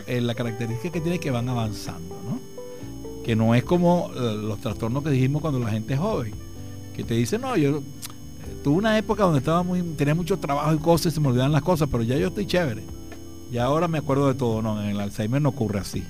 [0.08, 2.40] eh, la característica que tiene es que van avanzando, ¿no?
[3.24, 6.34] Que no es como eh, los trastornos que dijimos cuando la gente es joven.
[6.96, 7.82] Que te dice, no, yo eh,
[8.64, 11.52] tuve una época donde estaba muy, tenía mucho trabajo y cosas y se me olvidaban
[11.52, 12.84] las cosas, pero ya yo estoy chévere
[13.54, 14.64] y ahora me acuerdo de todo.
[14.64, 16.04] No, en el Alzheimer no ocurre así.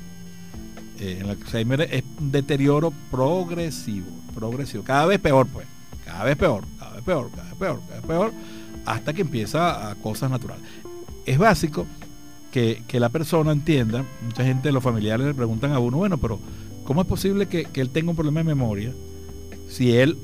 [0.98, 4.86] Eh, en el Alzheimer es un deterioro progresivo, progresivo.
[4.86, 5.68] Cada vez peor, pues.
[6.06, 8.34] Cada vez peor, cada vez peor, cada vez peor, cada vez peor,
[8.86, 10.64] hasta que empieza a cosas naturales.
[11.26, 11.86] Es básico
[12.52, 16.40] que, la persona entienda, mucha gente, los familiares le preguntan a uno, bueno, pero
[16.86, 18.94] ¿cómo es posible que, que él tenga un problema de memoria
[19.70, 20.18] si él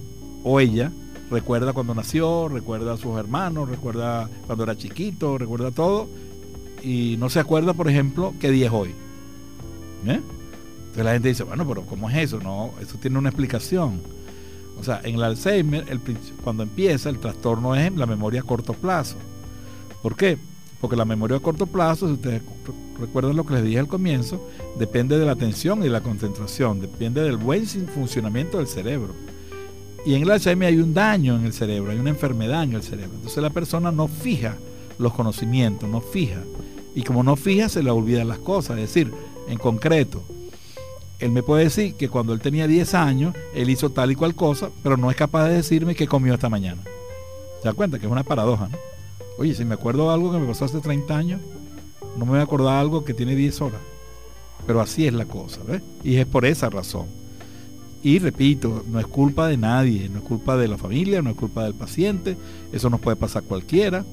[0.44, 0.92] o ella
[1.30, 6.08] recuerda cuando nació, recuerda a sus hermanos, recuerda cuando era chiquito, recuerda todo,
[6.84, 8.90] y no se acuerda, por ejemplo, qué día es hoy.
[10.06, 10.20] ¿Eh?
[10.80, 12.40] Entonces la gente dice, bueno, pero ¿cómo es eso?
[12.40, 14.02] No, eso tiene una explicación.
[14.80, 15.86] O sea, en el Alzheimer,
[16.44, 19.18] cuando empieza, el trastorno es la memoria a corto plazo.
[20.02, 20.38] ¿Por qué?
[20.80, 22.42] Porque la memoria a corto plazo, si ustedes
[23.00, 27.22] recuerdan lo que les dije al comienzo, depende de la atención y la concentración, depende
[27.22, 29.14] del buen funcionamiento del cerebro.
[30.06, 32.82] Y en el Alzheimer hay un daño en el cerebro, hay una enfermedad en el
[32.82, 33.16] cerebro.
[33.16, 34.56] Entonces la persona no fija
[34.98, 36.42] los conocimientos, no fija
[36.96, 38.78] Y como no fija, se le olvidan las cosas.
[38.78, 39.14] Es decir,
[39.48, 40.24] en concreto,
[41.20, 44.36] él me puede decir que cuando él tenía 10 años, él hizo tal y cual
[44.36, 46.82] cosa, pero no es capaz de decirme qué comió esta mañana.
[47.62, 48.00] ¿Se da cuenta?
[48.00, 48.78] Que es una paradoja, ¿no?
[49.38, 51.42] Oye, si me acuerdo algo que me pasó hace 30 años,
[52.18, 53.82] no me voy a acordar algo que tiene 10 horas.
[54.66, 55.82] Pero así es la cosa, ¿ves?
[56.04, 57.08] Y es por esa razón.
[58.02, 61.36] Y repito, no es culpa de nadie, no es culpa de la familia, no es
[61.36, 62.38] culpa del paciente,
[62.72, 64.06] eso nos puede pasar cualquiera.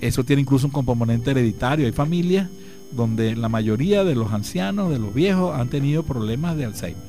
[0.00, 1.86] Eso tiene incluso un componente hereditario.
[1.86, 2.48] Hay familias
[2.92, 7.02] donde la mayoría de los ancianos, de los viejos, han tenido problemas de Alzheimer.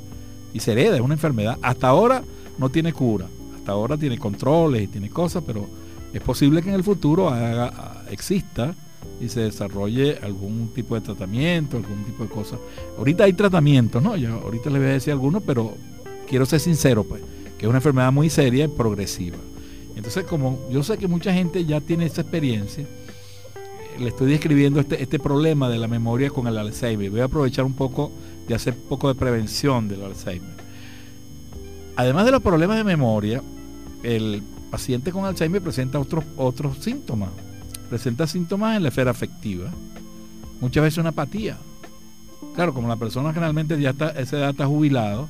[0.54, 1.58] Y se hereda, es una enfermedad.
[1.62, 2.23] Hasta ahora
[2.58, 5.67] no tiene cura, hasta ahora tiene controles y tiene cosas, pero
[6.13, 7.32] es posible que en el futuro
[8.10, 8.73] exista
[9.19, 12.58] y se desarrolle algún tipo de tratamiento, algún tipo de cosa.
[12.97, 14.15] Ahorita hay tratamientos, ¿no?
[14.15, 15.76] Yo ahorita les voy a decir algunos, pero
[16.28, 17.21] quiero ser sincero, pues,
[17.58, 19.38] que es una enfermedad muy seria y progresiva.
[19.98, 24.80] Entonces, como yo sé que mucha gente ya tiene esa experiencia, eh, le estoy describiendo
[24.80, 27.10] este, este problema de la memoria con el Alzheimer.
[27.10, 28.12] Voy a aprovechar un poco
[28.48, 30.56] de hacer un poco de prevención del Alzheimer.
[31.96, 33.42] Además de los problemas de memoria,
[34.04, 37.30] el paciente con Alzheimer presenta otros, otros síntomas.
[37.90, 39.72] Presenta síntomas en la esfera afectiva.
[40.62, 41.58] Muchas veces una apatía.
[42.56, 45.28] Claro, como la persona generalmente ya está, esa edad está jubilado,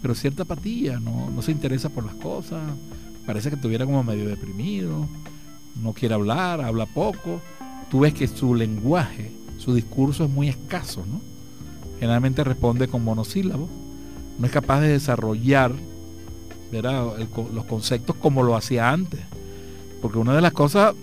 [0.00, 2.60] pero cierta apatía, no, no se interesa por las cosas,
[3.26, 5.06] parece que estuviera como medio deprimido,
[5.80, 7.40] no quiere hablar, habla poco.
[7.90, 11.20] Tú ves que su lenguaje, su discurso es muy escaso, ¿no?
[12.00, 13.68] Generalmente responde con monosílabos,
[14.38, 15.72] no es capaz de desarrollar
[16.72, 19.20] los conceptos como lo hacía antes.
[20.00, 20.94] Porque una de las cosas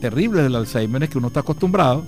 [0.00, 2.04] terribles del Alzheimer es que uno está acostumbrado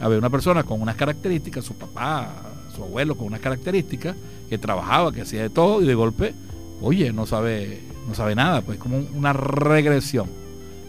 [0.00, 2.34] a ver una persona con unas características, su papá,
[2.74, 4.16] su abuelo con unas características,
[4.48, 6.34] que trabajaba, que hacía de todo y de golpe,
[6.80, 10.28] oye, no sabe, no sabe nada, pues como una regresión,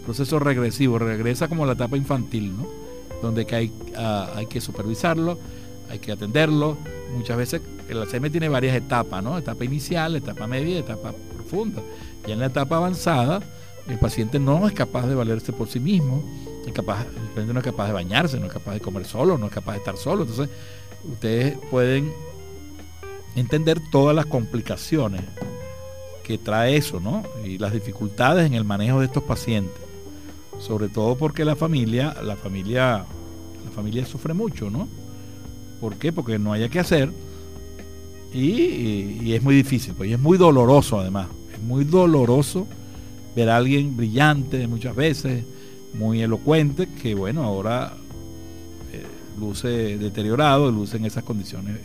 [0.04, 2.68] proceso regresivo, regresa como la etapa infantil, ¿no?
[3.22, 5.40] Donde que hay, ah, hay que supervisarlo,
[5.90, 6.78] hay que atenderlo.
[7.16, 9.38] Muchas veces el Alzheimer tiene varias etapas, ¿no?
[9.38, 11.82] Etapa inicial, etapa media, etapa profunda.
[12.28, 13.42] Y en la etapa avanzada,
[13.88, 16.24] el paciente no es capaz de valerse por sí mismo,
[16.66, 19.38] es capaz, el paciente no es capaz de bañarse, no es capaz de comer solo,
[19.38, 20.24] no es capaz de estar solo.
[20.24, 20.50] Entonces,
[21.10, 22.12] ustedes pueden
[23.36, 25.22] entender todas las complicaciones
[26.26, 27.24] que trae eso, ¿no?
[27.46, 29.80] Y las dificultades en el manejo de estos pacientes.
[30.60, 33.06] Sobre todo porque la familia, la familia,
[33.64, 34.88] la familia sufre mucho, ¿no?
[35.80, 36.12] ¿Por qué?
[36.12, 37.12] Porque no haya que hacer
[38.34, 41.28] y, es muy difícil, pues y es muy doloroso además.
[41.54, 42.66] Es muy doloroso
[43.36, 45.44] ver a alguien brillante muchas veces,
[45.94, 47.94] muy elocuente, que bueno, ahora
[48.92, 49.06] eh,
[49.40, 51.76] luce deteriorado, luce en esas condiciones.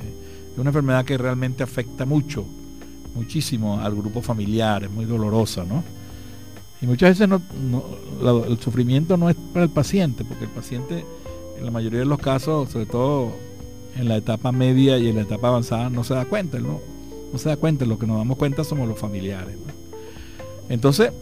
[0.53, 2.47] Es una enfermedad que realmente afecta mucho
[3.15, 5.83] muchísimo al grupo familiar, es muy dolorosa, ¿no?
[6.83, 7.43] Y muchas veces no,
[8.47, 11.05] el sufrimiento no es para el paciente, porque el paciente
[11.59, 13.33] en la mayoría de los casos, sobre todo
[13.97, 16.81] en la etapa media y en la etapa avanzada, no se da cuenta, ¿no?
[17.33, 19.57] No se da cuenta, lo que nos damos cuenta somos los familiares.
[20.69, 21.13] Entonces,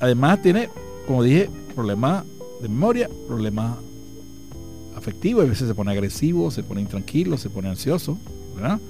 [0.00, 0.70] además tiene,
[1.06, 2.24] como dije, problemas
[2.60, 3.76] de memoria, problemas
[4.96, 8.18] afectivos, a veces se pone agresivo, se pone intranquilo, se pone ansioso,
[8.56, 8.80] ¿verdad?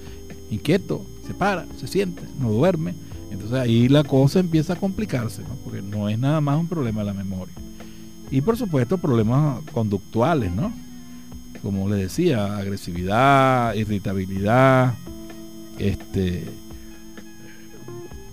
[0.50, 2.94] inquieto, se para, se siente, no duerme.
[3.30, 5.56] Entonces ahí la cosa empieza a complicarse, ¿no?
[5.64, 7.54] porque no es nada más un problema de la memoria.
[8.30, 10.72] Y por supuesto problemas conductuales, ¿no?
[11.62, 14.94] Como les decía, agresividad, irritabilidad,
[15.78, 16.44] este,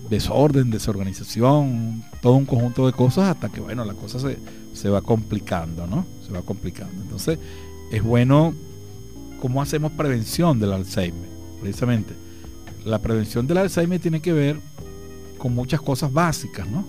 [0.10, 4.38] desorden, desorganización, todo un conjunto de cosas hasta que, bueno, la cosa se,
[4.73, 6.06] se va complicando, ¿no?
[6.25, 7.01] Se va complicando.
[7.01, 7.39] Entonces,
[7.91, 8.53] es bueno
[9.39, 12.13] cómo hacemos prevención del Alzheimer precisamente.
[12.86, 14.60] La prevención del Alzheimer tiene que ver
[15.38, 16.86] con muchas cosas básicas, ¿no?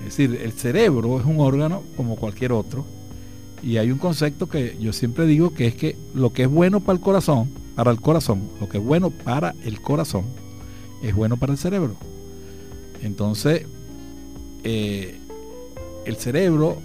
[0.00, 2.84] Es decir, el cerebro es un órgano como cualquier otro
[3.62, 6.80] y hay un concepto que yo siempre digo que es que lo que es bueno
[6.80, 10.24] para el corazón, para el corazón, lo que es bueno para el corazón,
[11.02, 11.96] es bueno para el cerebro.
[13.02, 13.66] Entonces,
[14.62, 15.18] eh,
[16.04, 16.78] el cerebro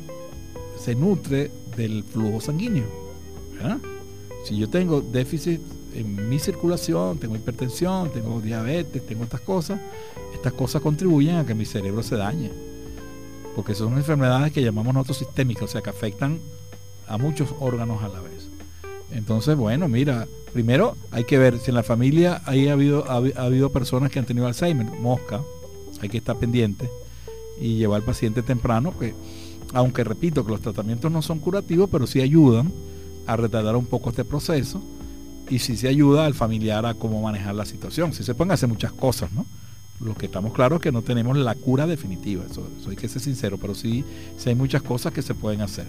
[0.79, 2.85] se nutre del flujo sanguíneo.
[4.43, 5.61] Si yo tengo déficit
[5.93, 9.79] en mi circulación, tengo hipertensión, tengo diabetes, tengo estas cosas,
[10.33, 12.51] estas cosas contribuyen a que mi cerebro se dañe.
[13.55, 16.39] Porque son enfermedades que llamamos nosotros sistémicas, o sea, que afectan
[17.07, 18.47] a muchos órganos a la vez.
[19.11, 23.71] Entonces, bueno, mira, primero hay que ver si en la familia ha habido, ha, habido
[23.71, 25.41] personas que han tenido Alzheimer, mosca,
[25.99, 26.89] hay que estar pendiente
[27.59, 29.13] y llevar al paciente temprano, que
[29.73, 32.71] aunque repito que los tratamientos no son curativos, pero sí ayudan
[33.27, 34.81] a retardar un poco este proceso
[35.51, 38.13] y si se ayuda al familiar a cómo manejar la situación.
[38.13, 39.45] Si se pueden hacer muchas cosas, ¿no?
[39.99, 43.21] Lo que estamos claros es que no tenemos la cura definitiva, eso, hay que ser
[43.21, 44.03] sincero, pero sí,
[44.37, 45.85] sí hay muchas cosas que se pueden hacer.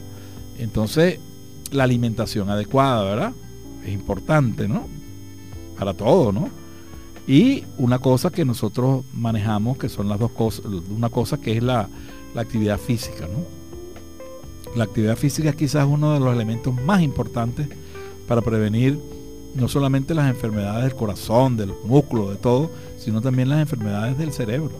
[0.59, 1.21] Entonces,
[1.71, 3.33] la alimentación adecuada, ¿verdad?
[3.87, 4.89] Es importante, ¿no?
[5.79, 6.51] Para todo, ¿no?
[7.29, 11.63] Y una cosa que nosotros manejamos, que son las dos cosas, una cosa que es
[11.63, 11.89] la,
[12.35, 13.47] la actividad física, ¿no?
[14.77, 17.69] La actividad física es quizás uno de los elementos más importantes
[18.27, 18.99] para prevenir
[19.55, 24.16] no solamente las enfermedades del corazón, de los músculos, de todo, sino también las enfermedades
[24.18, 24.72] del cerebro.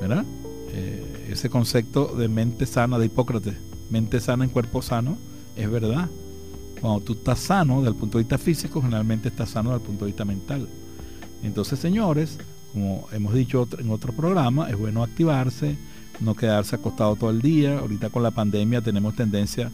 [0.00, 0.24] ¿Verdad?
[0.72, 3.54] Eh, ese concepto de mente sana de Hipócrates,
[3.90, 5.18] mente sana en cuerpo sano,
[5.56, 6.08] es verdad.
[6.80, 9.86] Cuando tú estás sano desde el punto de vista físico, generalmente estás sano desde el
[9.86, 10.68] punto de vista mental.
[11.42, 12.38] Entonces, señores,
[12.72, 15.76] como hemos dicho en otro programa, es bueno activarse,
[16.20, 17.78] no quedarse acostado todo el día.
[17.78, 19.70] Ahorita con la pandemia tenemos tendencia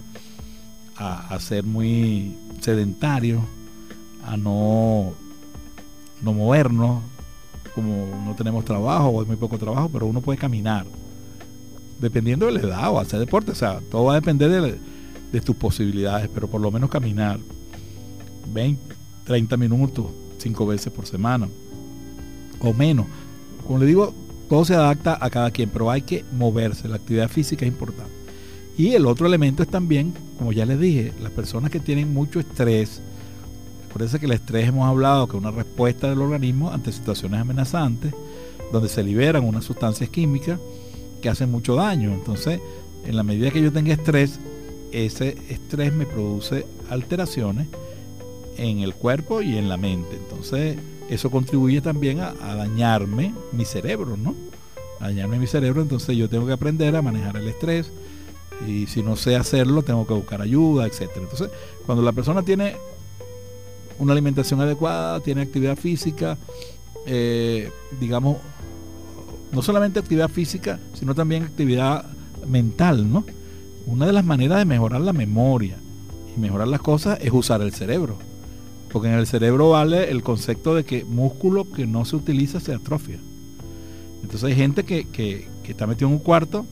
[0.96, 3.42] a, ser muy sedentarios,
[4.26, 5.12] a no,
[6.22, 7.02] no movernos,
[7.74, 10.86] como no tenemos trabajo o hay muy poco trabajo, pero uno puede caminar,
[12.00, 14.78] dependiendo de la edad o hacer deporte, o sea, todo va a depender de,
[15.32, 17.38] de tus posibilidades, pero por lo menos caminar
[18.52, 18.94] 20,
[19.24, 20.06] 30 minutos,
[20.38, 21.48] 5 veces por semana
[22.60, 23.06] o menos.
[23.66, 24.14] Como le digo,
[24.48, 28.12] todo se adapta a cada quien, pero hay que moverse, la actividad física es importante.
[28.76, 32.40] Y el otro elemento es también, como ya les dije, las personas que tienen mucho
[32.40, 33.00] estrés,
[34.02, 38.12] eso que el estrés hemos hablado que es una respuesta del organismo ante situaciones amenazantes,
[38.72, 40.58] donde se liberan unas sustancias químicas
[41.22, 42.12] que hacen mucho daño.
[42.12, 42.60] Entonces,
[43.06, 44.40] en la medida que yo tenga estrés,
[44.92, 47.68] ese estrés me produce alteraciones
[48.56, 50.16] en el cuerpo y en la mente.
[50.16, 50.76] Entonces,
[51.08, 54.34] eso contribuye también a, dañarme mi cerebro, ¿no?
[55.00, 57.90] A dañarme mi cerebro, entonces yo tengo que aprender a manejar el estrés
[58.66, 61.10] y si no sé hacerlo, tengo que buscar ayuda, etc.
[61.16, 61.50] Entonces,
[61.84, 62.76] cuando la persona tiene
[63.98, 66.38] una alimentación adecuada, tiene actividad física,
[67.06, 67.70] eh,
[68.00, 68.38] digamos,
[69.52, 72.06] no solamente actividad física, sino también actividad
[72.46, 73.24] mental, ¿no?
[73.86, 75.76] Una de las maneras de mejorar la memoria
[76.34, 78.18] y mejorar las cosas es usar el cerebro.
[78.90, 82.72] Porque en el cerebro vale el concepto de que músculo que no se utiliza se
[82.72, 83.18] atrofia.
[84.22, 86.64] Entonces hay gente que, que, está metido en un cuarto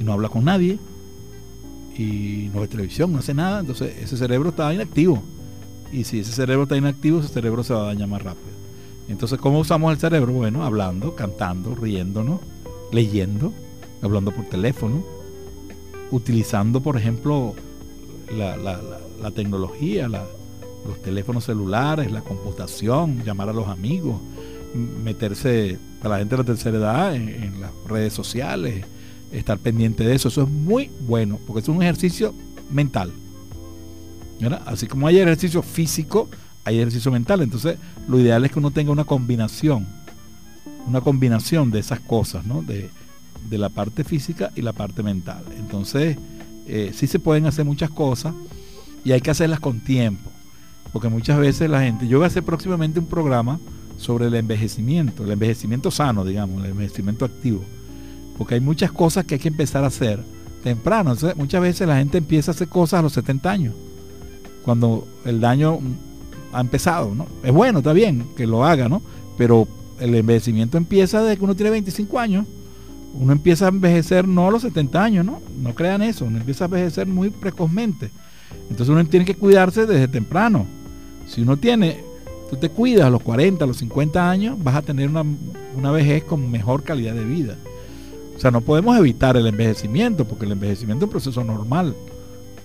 [0.00, 0.78] y no habla con nadie
[1.96, 3.60] y no ve televisión, no hace nada.
[3.60, 5.22] Entonces ese cerebro está inactivo.
[5.92, 8.56] Y si ese cerebro está inactivo, ese cerebro se va a dañar más rápido.
[9.08, 10.32] Entonces, ¿cómo usamos el cerebro?
[10.32, 12.40] Bueno, hablando, cantando, riéndonos,
[12.92, 13.52] leyendo,
[14.02, 15.04] hablando por teléfono,
[16.10, 17.54] utilizando, por ejemplo,
[18.34, 24.20] la, tecnología, los teléfonos celulares, la computación, llamar a los amigos,
[24.74, 28.84] meterse para la gente de la tercera edad en, las redes sociales,
[29.32, 30.28] estar pendiente de eso.
[30.28, 32.34] Eso es muy bueno, porque es un ejercicio
[32.70, 33.12] mental.
[34.66, 36.28] Así como hay ejercicio físico,
[36.64, 37.40] hay ejercicio mental.
[37.40, 37.78] Entonces,
[38.08, 39.86] lo ideal es que uno tenga una combinación,
[40.86, 42.62] una combinación de esas cosas, ¿no?
[42.62, 42.90] De,
[43.50, 45.44] la parte física y la parte mental.
[45.56, 46.16] Entonces,
[46.66, 48.34] eh, sí se pueden hacer muchas cosas
[49.04, 50.30] y hay que hacerlas con tiempo.
[50.92, 53.60] Porque muchas veces la gente, yo voy a hacer próximamente un programa
[53.98, 57.62] sobre el envejecimiento, el envejecimiento sano, digamos, el envejecimiento activo.
[58.36, 60.22] Porque hay muchas cosas que hay que empezar a hacer
[60.62, 61.14] temprano.
[61.36, 63.74] muchas veces la gente empieza a hacer cosas a los 70 años,
[64.66, 65.78] cuando el daño
[66.52, 67.26] ha empezado, ¿no?
[67.44, 69.00] Es bueno, está bien que lo haga, ¿no?
[69.38, 69.68] Pero
[70.00, 72.46] el envejecimiento empieza desde que uno tiene 25 años.
[73.14, 75.40] Uno empieza a envejecer no a los 70 años, ¿no?
[75.62, 78.10] No crean eso, uno empieza a envejecer muy precozmente.
[78.62, 80.66] Entonces uno tiene que cuidarse desde temprano.
[81.28, 82.02] Si uno tiene,
[82.50, 86.24] tú te cuidas a los 40, a los 50 años, vas a tener una, vejez
[86.24, 87.56] con mejor calidad de vida.
[88.36, 91.94] O sea, no podemos evitar el envejecimiento, porque el envejecimiento es un proceso normal,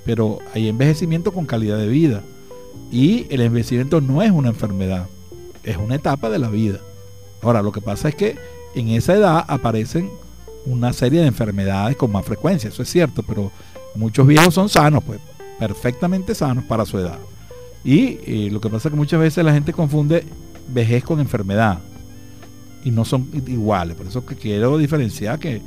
[0.05, 2.23] pero hay envejecimiento con calidad de vida.
[2.91, 5.07] Y el envejecimiento no es una enfermedad,
[5.63, 6.79] es una etapa de la vida.
[7.41, 8.37] Ahora, lo que pasa es que
[8.75, 10.09] en esa edad aparecen
[10.65, 13.51] una serie de enfermedades con más frecuencia, eso es cierto, pero
[13.95, 15.19] muchos viejos son sanos, pues
[15.59, 17.19] perfectamente sanos para su edad.
[17.83, 20.25] Y eh, lo que pasa es que muchas veces la gente confunde
[20.71, 21.79] vejez con enfermedad
[22.83, 23.95] y no son iguales.
[23.95, 25.61] Por eso que quiero diferenciar que,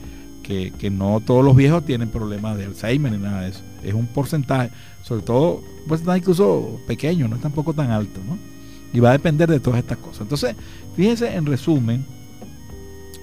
[0.91, 3.61] no todos los viejos tienen problemas de Alzheimer ni nada de eso.
[3.83, 4.71] Es un porcentaje,
[5.03, 8.21] sobre todo un porcentaje incluso pequeño, no es tampoco tan alto.
[8.27, 8.39] ¿no?
[8.93, 10.23] Y va a depender de todas estas cosas.
[10.23, 10.55] Entonces,
[10.97, 12.05] fíjense en resumen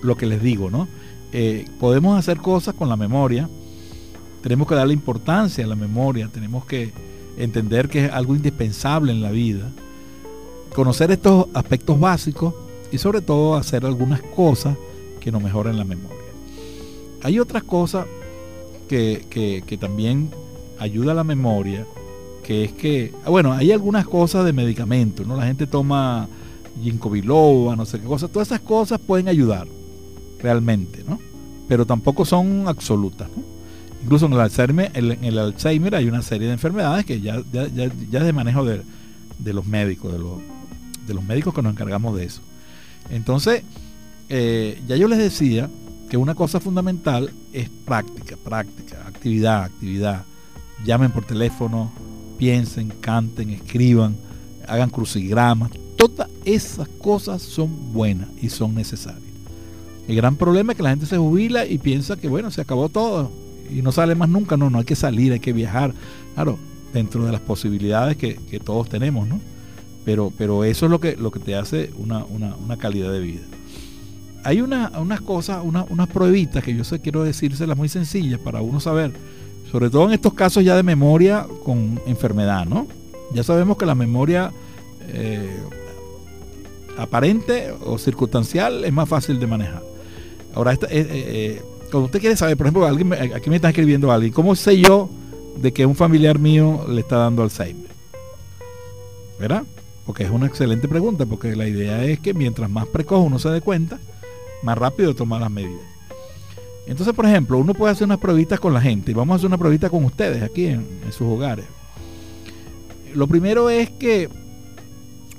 [0.01, 0.87] lo que les digo, ¿no?
[1.31, 3.47] Eh, podemos hacer cosas con la memoria,
[4.41, 6.91] tenemos que darle importancia a la memoria, tenemos que
[7.37, 9.69] entender que es algo indispensable en la vida,
[10.75, 12.53] conocer estos aspectos básicos
[12.91, 14.75] y sobre todo hacer algunas cosas
[15.21, 16.20] que nos mejoren la memoria.
[17.23, 18.05] Hay otras cosas
[18.87, 20.29] que, también
[20.79, 21.85] ayuda a la memoria,
[22.43, 25.37] que es que, ah, bueno, hay algunas cosas de medicamentos, ¿no?
[25.37, 26.27] La gente toma
[26.81, 29.67] ginkgo biloba, no sé qué cosas, todas esas cosas pueden ayudar
[30.41, 31.19] realmente, ¿no?
[31.67, 33.43] Pero tampoco son absolutas, ¿no?
[34.03, 37.63] Incluso en el Alzheimer, en el Alzheimer hay una serie de enfermedades que ya, ya,
[37.65, 38.83] es de manejo de,
[39.53, 40.39] los médicos, de los,
[41.05, 42.41] de los médicos que nos encargamos de eso.
[43.11, 43.61] Entonces,
[44.29, 45.69] eh, ya yo les decía
[46.11, 50.25] que una cosa fundamental es práctica, práctica, actividad, actividad.
[50.83, 51.89] Llamen por teléfono,
[52.37, 54.17] piensen, canten, escriban,
[54.67, 55.71] hagan crucigramas.
[55.95, 59.23] Todas esas cosas son buenas y son necesarias.
[60.05, 62.89] El gran problema es que la gente se jubila y piensa que bueno, se acabó
[62.89, 63.31] todo
[63.73, 64.57] y no sale más nunca.
[64.57, 65.93] No, no hay que salir, hay que viajar.
[66.33, 66.59] Claro,
[66.93, 69.39] dentro de las posibilidades que, todos tenemos, ¿no?
[70.03, 72.25] Pero, pero eso es lo que, lo que te hace una,
[72.77, 73.43] calidad de vida.
[74.43, 78.79] Hay una, unas cosas, unas pruebitas que yo sé, quiero decírselas muy sencillas para uno
[78.79, 79.11] saber
[79.71, 82.87] sobre todo en estos casos ya de memoria con enfermedad, ¿no?
[83.33, 84.51] Ya sabemos que la memoria
[85.07, 85.57] eh,
[86.97, 89.81] aparente o circunstancial es más fácil de manejar.
[90.53, 94.55] Ahora, eh, eh, cuando usted quiere saber, por ejemplo, aquí me está escribiendo alguien, ¿cómo
[94.57, 95.09] sé yo
[95.61, 97.91] de que un familiar mío le está dando Alzheimer?
[99.39, 99.63] ¿Verdad?
[100.05, 103.49] Porque es una excelente pregunta, porque la idea es que mientras más precoz uno se
[103.49, 103.99] dé cuenta,
[104.63, 105.91] más rápido toma las medidas.
[106.87, 109.57] Entonces, por ejemplo, uno puede hacer unas pruebitas con la gente vamos a hacer una
[109.57, 111.65] pruebita con ustedes aquí en, sus hogares.
[113.13, 114.29] Lo primero es que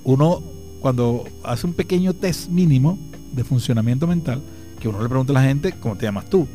[0.05, 0.43] uno,
[0.81, 2.99] cuando hace un pequeño test mínimo
[3.33, 4.43] de funcionamiento mental,
[4.81, 6.47] que uno le pregunta a la gente, ¿cómo te llamas tú?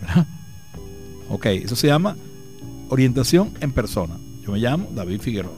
[0.00, 0.26] ¿Verdad?
[1.28, 2.16] Ok, eso se llama
[2.88, 4.16] orientación en persona.
[4.44, 5.52] Yo me llamo David Figueroa.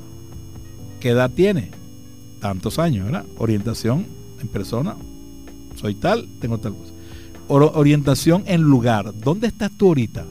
[1.00, 1.70] ¿Qué edad tiene?
[2.40, 3.24] Tantos años, ¿verdad?
[3.38, 4.06] Orientación
[4.40, 4.96] en persona.
[5.76, 6.92] Soy tal, tengo tal cosa
[7.48, 9.12] orientación en lugar.
[9.22, 10.24] ¿Dónde estás tú ahorita?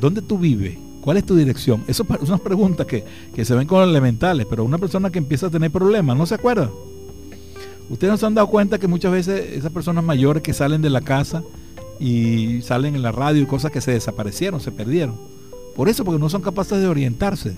[0.00, 0.76] ¿Dónde tú vives?
[1.00, 1.84] ¿Cuál es tu dirección?
[1.86, 3.04] Eso son unas preguntas que,
[3.44, 6.70] se ven como elementales, pero una persona que empieza a tener problemas, ¿no se acuerda?
[7.88, 10.90] Ustedes no se han dado cuenta que muchas veces esas personas mayores que salen de
[10.90, 11.42] la casa
[11.98, 15.14] y salen en la radio y cosas que se desaparecieron, se perdieron.
[15.74, 17.56] Por eso, porque no son capaces de orientarse.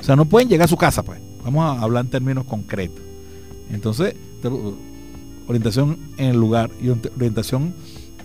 [0.00, 1.20] O sea, no pueden llegar a su casa, pues.
[1.44, 3.00] Vamos a hablar en términos concretos.
[3.70, 4.14] Entonces,
[5.50, 7.74] orientación en el lugar y orientación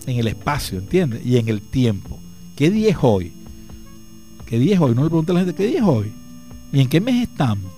[0.05, 1.25] en el espacio, ¿entiendes?
[1.25, 2.19] Y en el tiempo.
[2.55, 3.33] ¿Qué día es hoy?
[4.45, 4.93] ¿Qué día es hoy?
[4.93, 6.11] No le pregunta a la gente, ¿qué día es hoy?
[6.71, 7.71] ¿Y en qué mes estamos?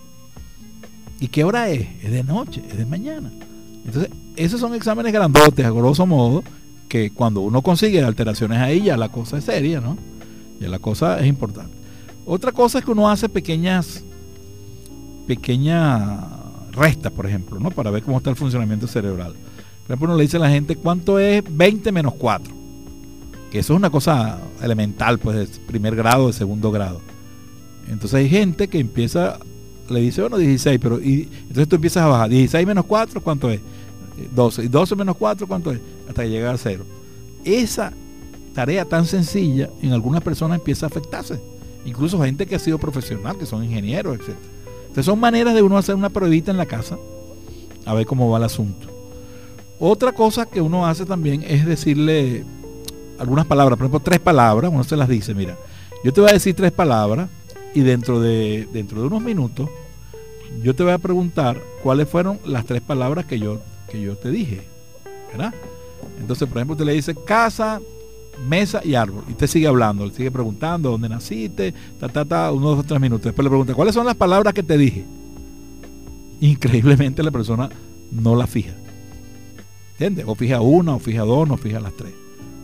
[1.20, 1.88] ¿Y qué hora es?
[2.04, 3.32] Es de noche, es de mañana.
[3.86, 6.44] Entonces, esos son exámenes grandotes, a grosso modo,
[6.90, 9.98] que cuando uno consigue alteraciones ahí, ya la cosa es seria, ¿no?
[10.60, 11.74] Ya la cosa es importante.
[12.26, 14.04] Otra cosa es que uno hace pequeñas,
[15.26, 16.37] pequeñas
[16.78, 17.72] restas, por ejemplo, ¿no?
[17.72, 19.34] Para ver cómo está el funcionamiento cerebral.
[19.34, 22.54] Por ejemplo, uno le dice a la gente cuánto es 20 menos 4.
[23.52, 27.02] Que eso es una cosa elemental, pues, de primer grado, de segundo grado.
[27.88, 29.40] Entonces hay gente que empieza,
[29.90, 32.30] le dice, bueno, 16, pero y, entonces tú empiezas a bajar.
[32.30, 33.62] 16 menos 4, ¿cuánto es?
[34.36, 34.66] 12.
[34.66, 35.80] Y 12 menos 4, ¿cuánto es?
[36.08, 36.84] Hasta que llega a 0.
[37.46, 37.94] Esa
[38.54, 41.40] tarea tan sencilla en algunas personas empieza a afectarse.
[41.86, 44.57] Incluso gente que ha sido profesional, que son ingenieros, etcétera
[45.02, 46.98] son maneras de uno hacer una pruebita en la casa,
[47.86, 48.88] a ver cómo va el asunto.
[49.80, 52.44] Otra cosa que uno hace también es decirle
[53.20, 55.58] algunas palabras, por ejemplo, tres palabras, uno se las dice, mira,
[56.04, 57.30] yo te voy a decir tres palabras
[57.74, 59.70] y dentro de, dentro de unos minutos
[60.64, 63.60] yo te voy a preguntar cuáles fueron las tres palabras que yo,
[63.90, 64.64] que yo te dije.
[65.32, 65.54] ¿Verdad?
[66.20, 67.82] Entonces, por ejemplo, usted le dice casa,
[68.48, 69.24] mesa y árbol.
[69.28, 72.88] Y usted sigue hablando, le sigue preguntando dónde naciste, ta, ta, ta, unos dos o
[72.88, 73.26] tres minutos.
[73.26, 75.06] Después le pregunta, ¿cuáles son las palabras que te dije?
[76.40, 77.70] Increíblemente la persona
[78.12, 78.74] no la fija.
[79.94, 80.26] ¿Entiendes?
[80.28, 82.14] O fija una, o fija dos, o fija las tres.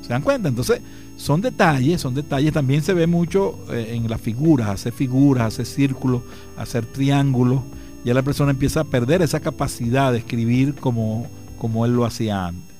[0.01, 0.49] ¿Se dan cuenta?
[0.49, 0.81] Entonces,
[1.17, 2.53] son detalles, son detalles.
[2.53, 6.21] También se ve mucho eh, en las figuras, hacer figuras, hacer círculos,
[6.57, 7.61] hacer triángulos.
[8.03, 12.47] Ya la persona empieza a perder esa capacidad de escribir como, como él lo hacía
[12.47, 12.75] antes.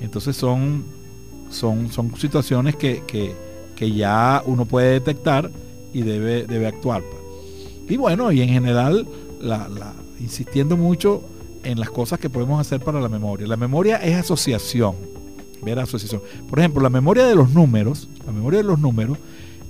[0.00, 0.84] Entonces son
[1.50, 3.34] son, son situaciones que,
[3.78, 5.50] ya uno puede detectar
[5.92, 7.02] y debe, debe actuar.
[7.02, 7.90] Pues.
[7.90, 9.06] Y bueno, y en general,
[9.40, 9.68] la,
[10.20, 11.22] insistiendo mucho
[11.64, 13.46] en las cosas que podemos hacer para la memoria.
[13.46, 14.94] La memoria es asociación.
[15.62, 16.22] Ver asociación.
[16.48, 19.18] Por ejemplo, la memoria de los números, la memoria de los números,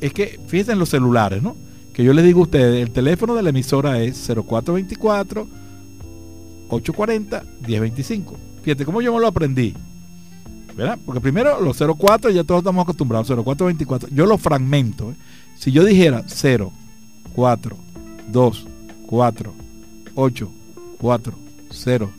[0.00, 1.56] es que, fíjense en los celulares, ¿no?
[1.92, 5.46] Que yo les digo a ustedes, el teléfono de la emisora es 0424
[6.68, 8.36] 840 1025.
[8.62, 9.74] Fíjate cómo yo me lo aprendí.
[11.04, 14.08] Porque primero los 04 ya todos estamos acostumbrados, 0424.
[14.10, 15.10] Yo lo fragmento.
[15.10, 15.14] ¿eh?
[15.56, 16.72] Si yo dijera 0,
[17.34, 17.76] 4,
[18.30, 18.66] 2,
[19.06, 19.52] 4,
[20.14, 20.50] 8,
[20.98, 21.32] 4,
[21.70, 22.10] 0,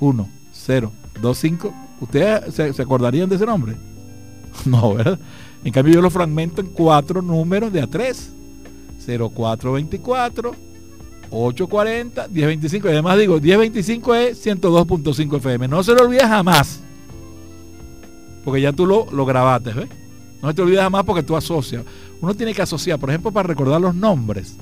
[0.00, 3.74] 1, 0, 2, 5, ¿ustedes se, acordarían de ese nombre?
[4.66, 5.18] No, ¿verdad?
[5.64, 8.14] En cambio yo lo fragmento en cuatro números de A3.
[9.04, 10.54] 0424,
[11.30, 12.88] 840, 1025.
[12.88, 15.66] Y además digo, 1025 es 102.5 FM.
[15.66, 16.83] No se lo olvide jamás.
[18.44, 19.88] Porque ya tú lo, lo grabaste, ¿ves?
[20.42, 21.84] No te olvida jamás porque tú asocias.
[22.20, 24.56] Uno tiene que asociar, por ejemplo, para recordar los nombres.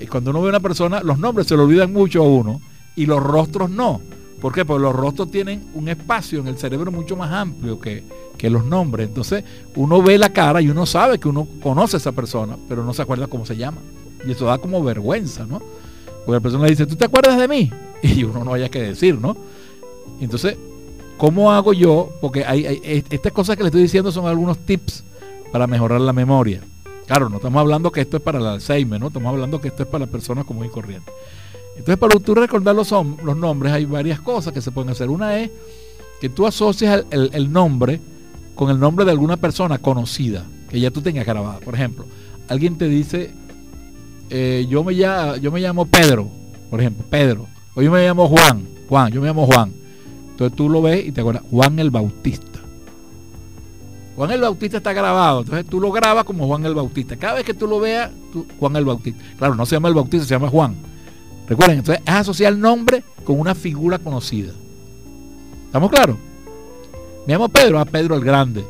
[0.00, 2.60] Y cuando uno ve a una persona, los nombres se le olvidan mucho a uno
[2.96, 4.00] y los rostros no.
[4.40, 4.64] ¿Por qué?
[4.64, 8.04] Porque los rostros tienen un espacio en el cerebro mucho más amplio que,
[8.36, 9.08] que los nombres.
[9.08, 12.84] Entonces uno ve la cara y uno sabe que uno conoce a esa persona, pero
[12.84, 13.78] no se acuerda cómo se llama.
[14.26, 15.60] Y eso da como vergüenza, ¿no?
[16.24, 17.70] Porque la persona le dice, ¿tú te acuerdas de mí?
[18.02, 19.36] Y uno no haya que decir, ¿no?
[20.20, 20.56] Entonces,
[21.18, 22.10] ¿cómo hago yo?
[22.20, 22.44] Porque
[23.10, 25.04] estas cosas que le estoy diciendo son algunos tips
[25.52, 26.62] para mejorar la memoria.
[27.06, 29.08] Claro, no estamos hablando que esto es para el Alzheimer, ¿no?
[29.08, 31.12] Estamos hablando que esto es para personas como y corriente.
[31.76, 32.90] Entonces, para tú recordar los,
[33.36, 35.10] nombres, hay varias cosas que se pueden hacer.
[35.10, 35.50] Una es
[36.20, 38.00] que tú asocias el nombre
[38.58, 41.60] con el nombre de alguna persona conocida, que ya tú tengas grabada.
[41.60, 42.06] Por ejemplo,
[42.48, 43.30] alguien te dice,
[44.30, 46.28] eh, yo, me llamo, yo me llamo Pedro,
[46.68, 47.46] por ejemplo, Pedro,
[47.76, 49.72] o yo me llamo Juan, Juan, yo me llamo Juan.
[50.38, 52.60] Entonces tú lo ves y te acuerdas, Juan el Bautista.
[54.14, 57.16] Juan el Bautista está grabado, entonces tú lo grabas como Juan el Bautista.
[57.16, 58.12] Cada vez que tú lo veas,
[58.60, 59.20] Juan el Bautista.
[59.36, 60.76] Claro, no se llama el Bautista, se llama Juan.
[61.48, 64.52] Recuerden, entonces es asociar el nombre con una figura conocida.
[65.66, 66.16] ¿Estamos claros?
[67.26, 68.64] Me llamo Pedro, a ah, Pedro el Grande.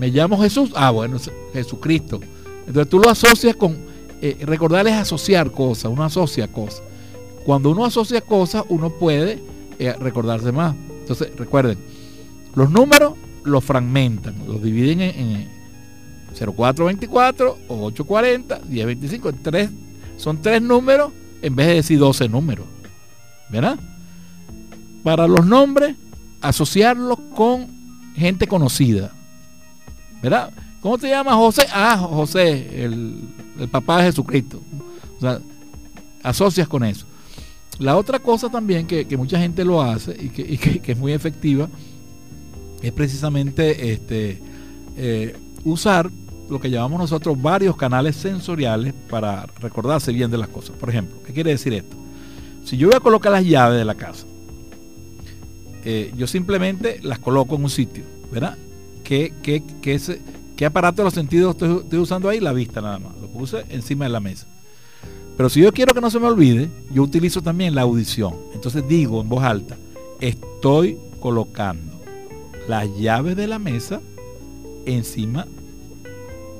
[0.00, 1.18] Me llamo Jesús, ah, bueno,
[1.52, 2.18] Jesucristo.
[2.66, 3.78] Entonces tú lo asocias con,
[4.20, 6.82] eh, recordar es asociar cosas, uno asocia cosas.
[7.46, 9.40] Cuando uno asocia cosas, uno puede
[9.78, 10.74] eh, recordarse más.
[11.08, 11.78] Entonces, recuerden,
[12.54, 15.58] los números los fragmentan, los dividen en,
[16.34, 19.32] 0424 o 840, 1025.
[19.42, 19.70] Tres,
[20.18, 22.66] son tres números en vez de decir 12 números.
[23.48, 23.78] ¿Verdad?
[25.02, 25.96] Para los nombres,
[26.42, 27.68] asociarlos con
[28.14, 29.10] gente conocida.
[30.22, 30.52] ¿Verdad?
[30.82, 31.66] ¿Cómo te llamas José?
[31.72, 33.28] Ah, José, el,
[33.70, 34.60] papá de Jesucristo.
[35.16, 35.40] O sea,
[36.22, 37.06] asocias con eso.
[37.78, 41.68] La otra cosa también que, mucha gente lo hace y, que, es muy efectiva
[42.82, 44.40] es precisamente este,
[44.96, 46.10] eh, usar
[46.48, 50.76] lo que llamamos nosotros varios canales sensoriales para recordarse bien de las cosas.
[50.76, 51.96] Por ejemplo, ¿qué quiere decir esto?
[52.64, 54.26] Si yo voy a colocar las llaves de la casa,
[55.84, 58.56] eh, yo simplemente las coloco en un sitio, ¿verdad?
[59.04, 59.32] ¿Qué,
[60.66, 62.40] aparato de los sentidos estoy, usando ahí?
[62.40, 63.16] La vista nada más.
[63.20, 64.46] Lo puse encima de la mesa.
[65.38, 68.34] Pero si yo quiero que no se me olvide, yo utilizo también la audición.
[68.54, 69.76] Entonces digo en voz alta,
[70.20, 71.96] estoy colocando
[72.66, 74.00] las llaves de la mesa
[74.84, 75.46] encima,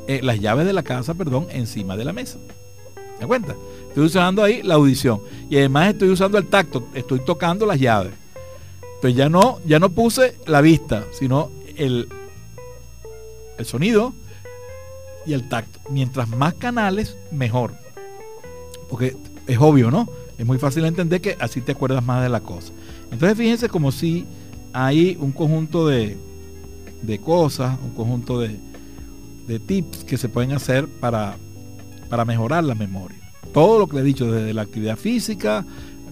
[0.07, 2.39] eh, las llaves de la casa, perdón, encima de la mesa.
[3.19, 3.57] ¿Me cuenta?
[3.89, 5.23] Estoy usando ahí la audición.
[5.51, 8.13] Y además estoy usando el tacto, estoy tocando las llaves.
[8.95, 12.09] Entonces ya no, ya no puse la vista, sino el,
[13.59, 14.15] el sonido
[15.27, 15.81] y el tacto.
[15.91, 17.88] Mientras más canales, mejor.
[18.89, 19.17] Porque
[19.47, 20.09] es obvio, ¿no?
[20.37, 22.73] Es muy fácil entender que así te acuerdas más de la cosa.
[23.11, 24.27] Entonces fíjense como si
[24.73, 26.17] hay un conjunto de,
[27.03, 28.59] de cosas, un conjunto de,
[29.47, 31.37] de, tips que se pueden hacer para,
[32.09, 33.19] para mejorar la memoria.
[33.53, 35.65] Todo lo que le he dicho, desde la actividad física,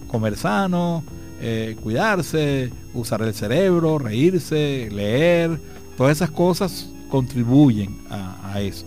[0.07, 1.03] comer sano,
[1.39, 5.59] eh, cuidarse, usar el cerebro, reírse, leer,
[5.95, 8.85] todas esas cosas contribuyen a, eso.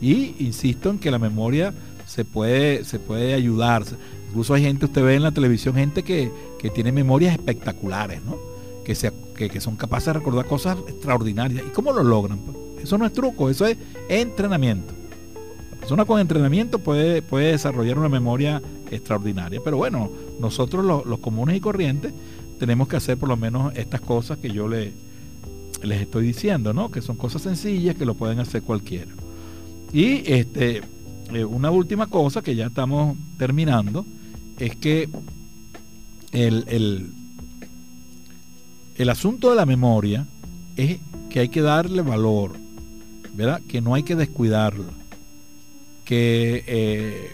[0.00, 1.74] Y insisto en que la memoria
[2.08, 3.84] se puede, se puede ayudar.
[4.28, 6.32] Incluso hay gente, usted ve en la televisión, gente que,
[6.74, 8.36] tiene memorias espectaculares, ¿no?
[8.84, 11.62] Que, se, que, son capaces de recordar cosas extraordinarias.
[11.66, 12.40] ¿Y cómo lo logran?
[12.82, 13.76] Eso no es truco, eso es
[14.08, 14.94] entrenamiento.
[15.72, 19.60] La persona con entrenamiento puede, puede desarrollar una memoria extraordinaria.
[19.62, 22.14] Pero bueno, nosotros los, comunes y corrientes
[22.58, 24.92] tenemos que hacer por lo menos estas cosas que yo le,
[25.82, 26.90] les estoy diciendo, ¿no?
[26.90, 29.12] Que son cosas sencillas que lo pueden hacer cualquiera.
[29.92, 30.82] Y este,
[31.32, 34.04] eh, una última cosa que ya estamos terminando
[34.58, 35.08] es que
[36.32, 37.12] el,
[38.96, 40.26] el, asunto de la memoria
[40.76, 40.98] es
[41.30, 42.52] que hay que darle valor,
[43.34, 43.60] ¿verdad?
[43.68, 44.90] Que no hay que descuidarla.
[46.04, 47.32] Que eh,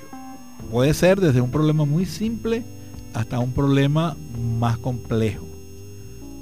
[0.71, 2.63] puede ser desde un problema muy simple
[3.13, 4.17] hasta un problema
[4.59, 5.47] más complejo.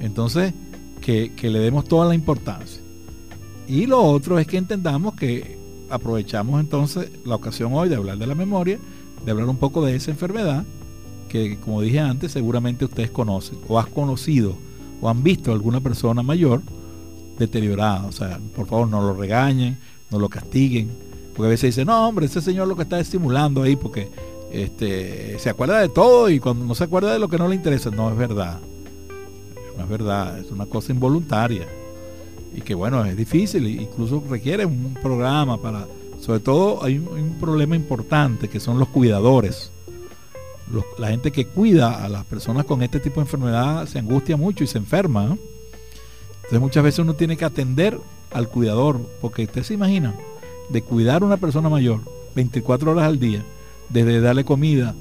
[0.01, 0.53] Entonces,
[1.03, 2.81] que, le demos toda la importancia.
[3.69, 5.59] Y lo otro es que entendamos que
[5.93, 8.79] aprovechamos entonces la ocasión hoy de hablar de la memoria,
[9.25, 10.65] de hablar un poco de esa enfermedad,
[11.29, 14.57] que como dije antes, seguramente ustedes conocen, o has conocido,
[15.01, 16.63] o han visto a alguna persona mayor
[17.39, 18.07] deteriorada.
[18.07, 19.79] O sea, por favor, no lo regañen,
[20.11, 20.91] no lo castiguen,
[21.35, 24.09] porque a veces dicen, no, hombre, ese señor lo que está estimulando ahí, porque
[24.51, 27.55] este, se acuerda de todo y cuando no se acuerda de lo que no le
[27.55, 28.61] interesa, no es verdad.
[29.77, 31.67] No es verdad, es una cosa involuntaria.
[32.55, 35.87] Y que bueno, es difícil, incluso requiere un programa para...
[36.21, 39.73] Sobre todo hay un, problema importante que son los cuidadores.
[40.99, 44.63] la gente que cuida a las personas con este tipo de enfermedad se angustia mucho
[44.63, 45.37] y se enferma.
[46.37, 47.99] Entonces muchas veces uno tiene que atender
[48.31, 50.15] al cuidador, porque usted se imagina,
[50.71, 52.01] de cuidar a una persona mayor
[52.35, 53.43] 24 horas al día,
[53.89, 54.95] desde darle comida,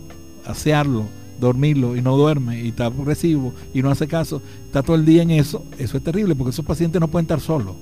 [0.46, 1.06] asearlo,
[1.42, 5.24] dormirlo y no duerme y está agresivo y no hace caso, está todo el día
[5.24, 7.76] en eso, eso es terrible porque esos pacientes no pueden estar solos.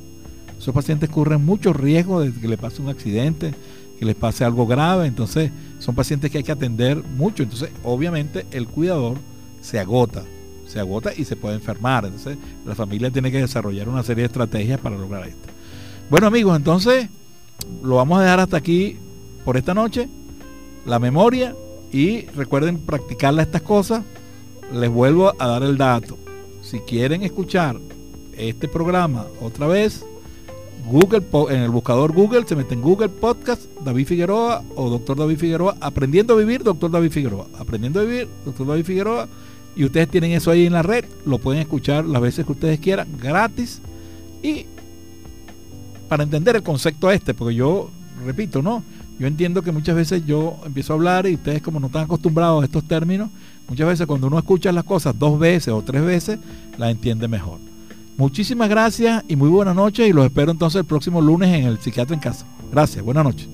[0.57, 3.53] Esos pacientes corren mucho riesgo de que le pase un accidente,
[3.97, 8.45] que les pase algo grave, entonces son pacientes que hay que atender mucho, entonces obviamente
[8.51, 9.17] el cuidador
[9.61, 10.23] se agota,
[10.65, 14.27] se agota y se puede enfermar, entonces la familia tiene que desarrollar una serie de
[14.27, 15.47] estrategias para lograr esto.
[16.09, 17.07] Bueno amigos, entonces
[17.83, 18.97] lo vamos a dejar hasta aquí
[19.45, 20.09] por esta noche.
[20.85, 21.55] La memoria
[21.91, 24.03] y recuerden practicarla estas cosas.
[24.73, 26.17] Les vuelvo a dar el dato.
[26.61, 27.77] Si quieren escuchar
[28.37, 30.05] este programa otra vez,
[30.85, 35.37] Google en el buscador Google se mete en Google Podcast David Figueroa o Doctor David
[35.37, 39.27] Figueroa, Aprendiendo a Vivir, Doctor David Figueroa, Aprendiendo a Vivir, Doctor David Figueroa,
[39.75, 42.79] y ustedes tienen eso ahí en la red, lo pueden escuchar las veces que ustedes
[42.79, 43.81] quieran, gratis,
[44.41, 44.65] y
[46.07, 47.89] para entender el concepto este, porque yo,
[48.25, 48.83] repito, ¿no?
[49.19, 52.61] Yo entiendo que muchas veces yo empiezo a hablar y ustedes como no están acostumbrados
[52.61, 53.29] a estos términos,
[53.67, 56.39] muchas veces cuando uno escucha las cosas dos veces o tres veces,
[56.77, 57.59] las entiende mejor.
[58.17, 61.79] Muchísimas gracias y muy buenas noches y los espero entonces el próximo lunes en el
[61.79, 62.45] Psiquiatra en Casa.
[62.71, 63.49] Gracias, buenas noches.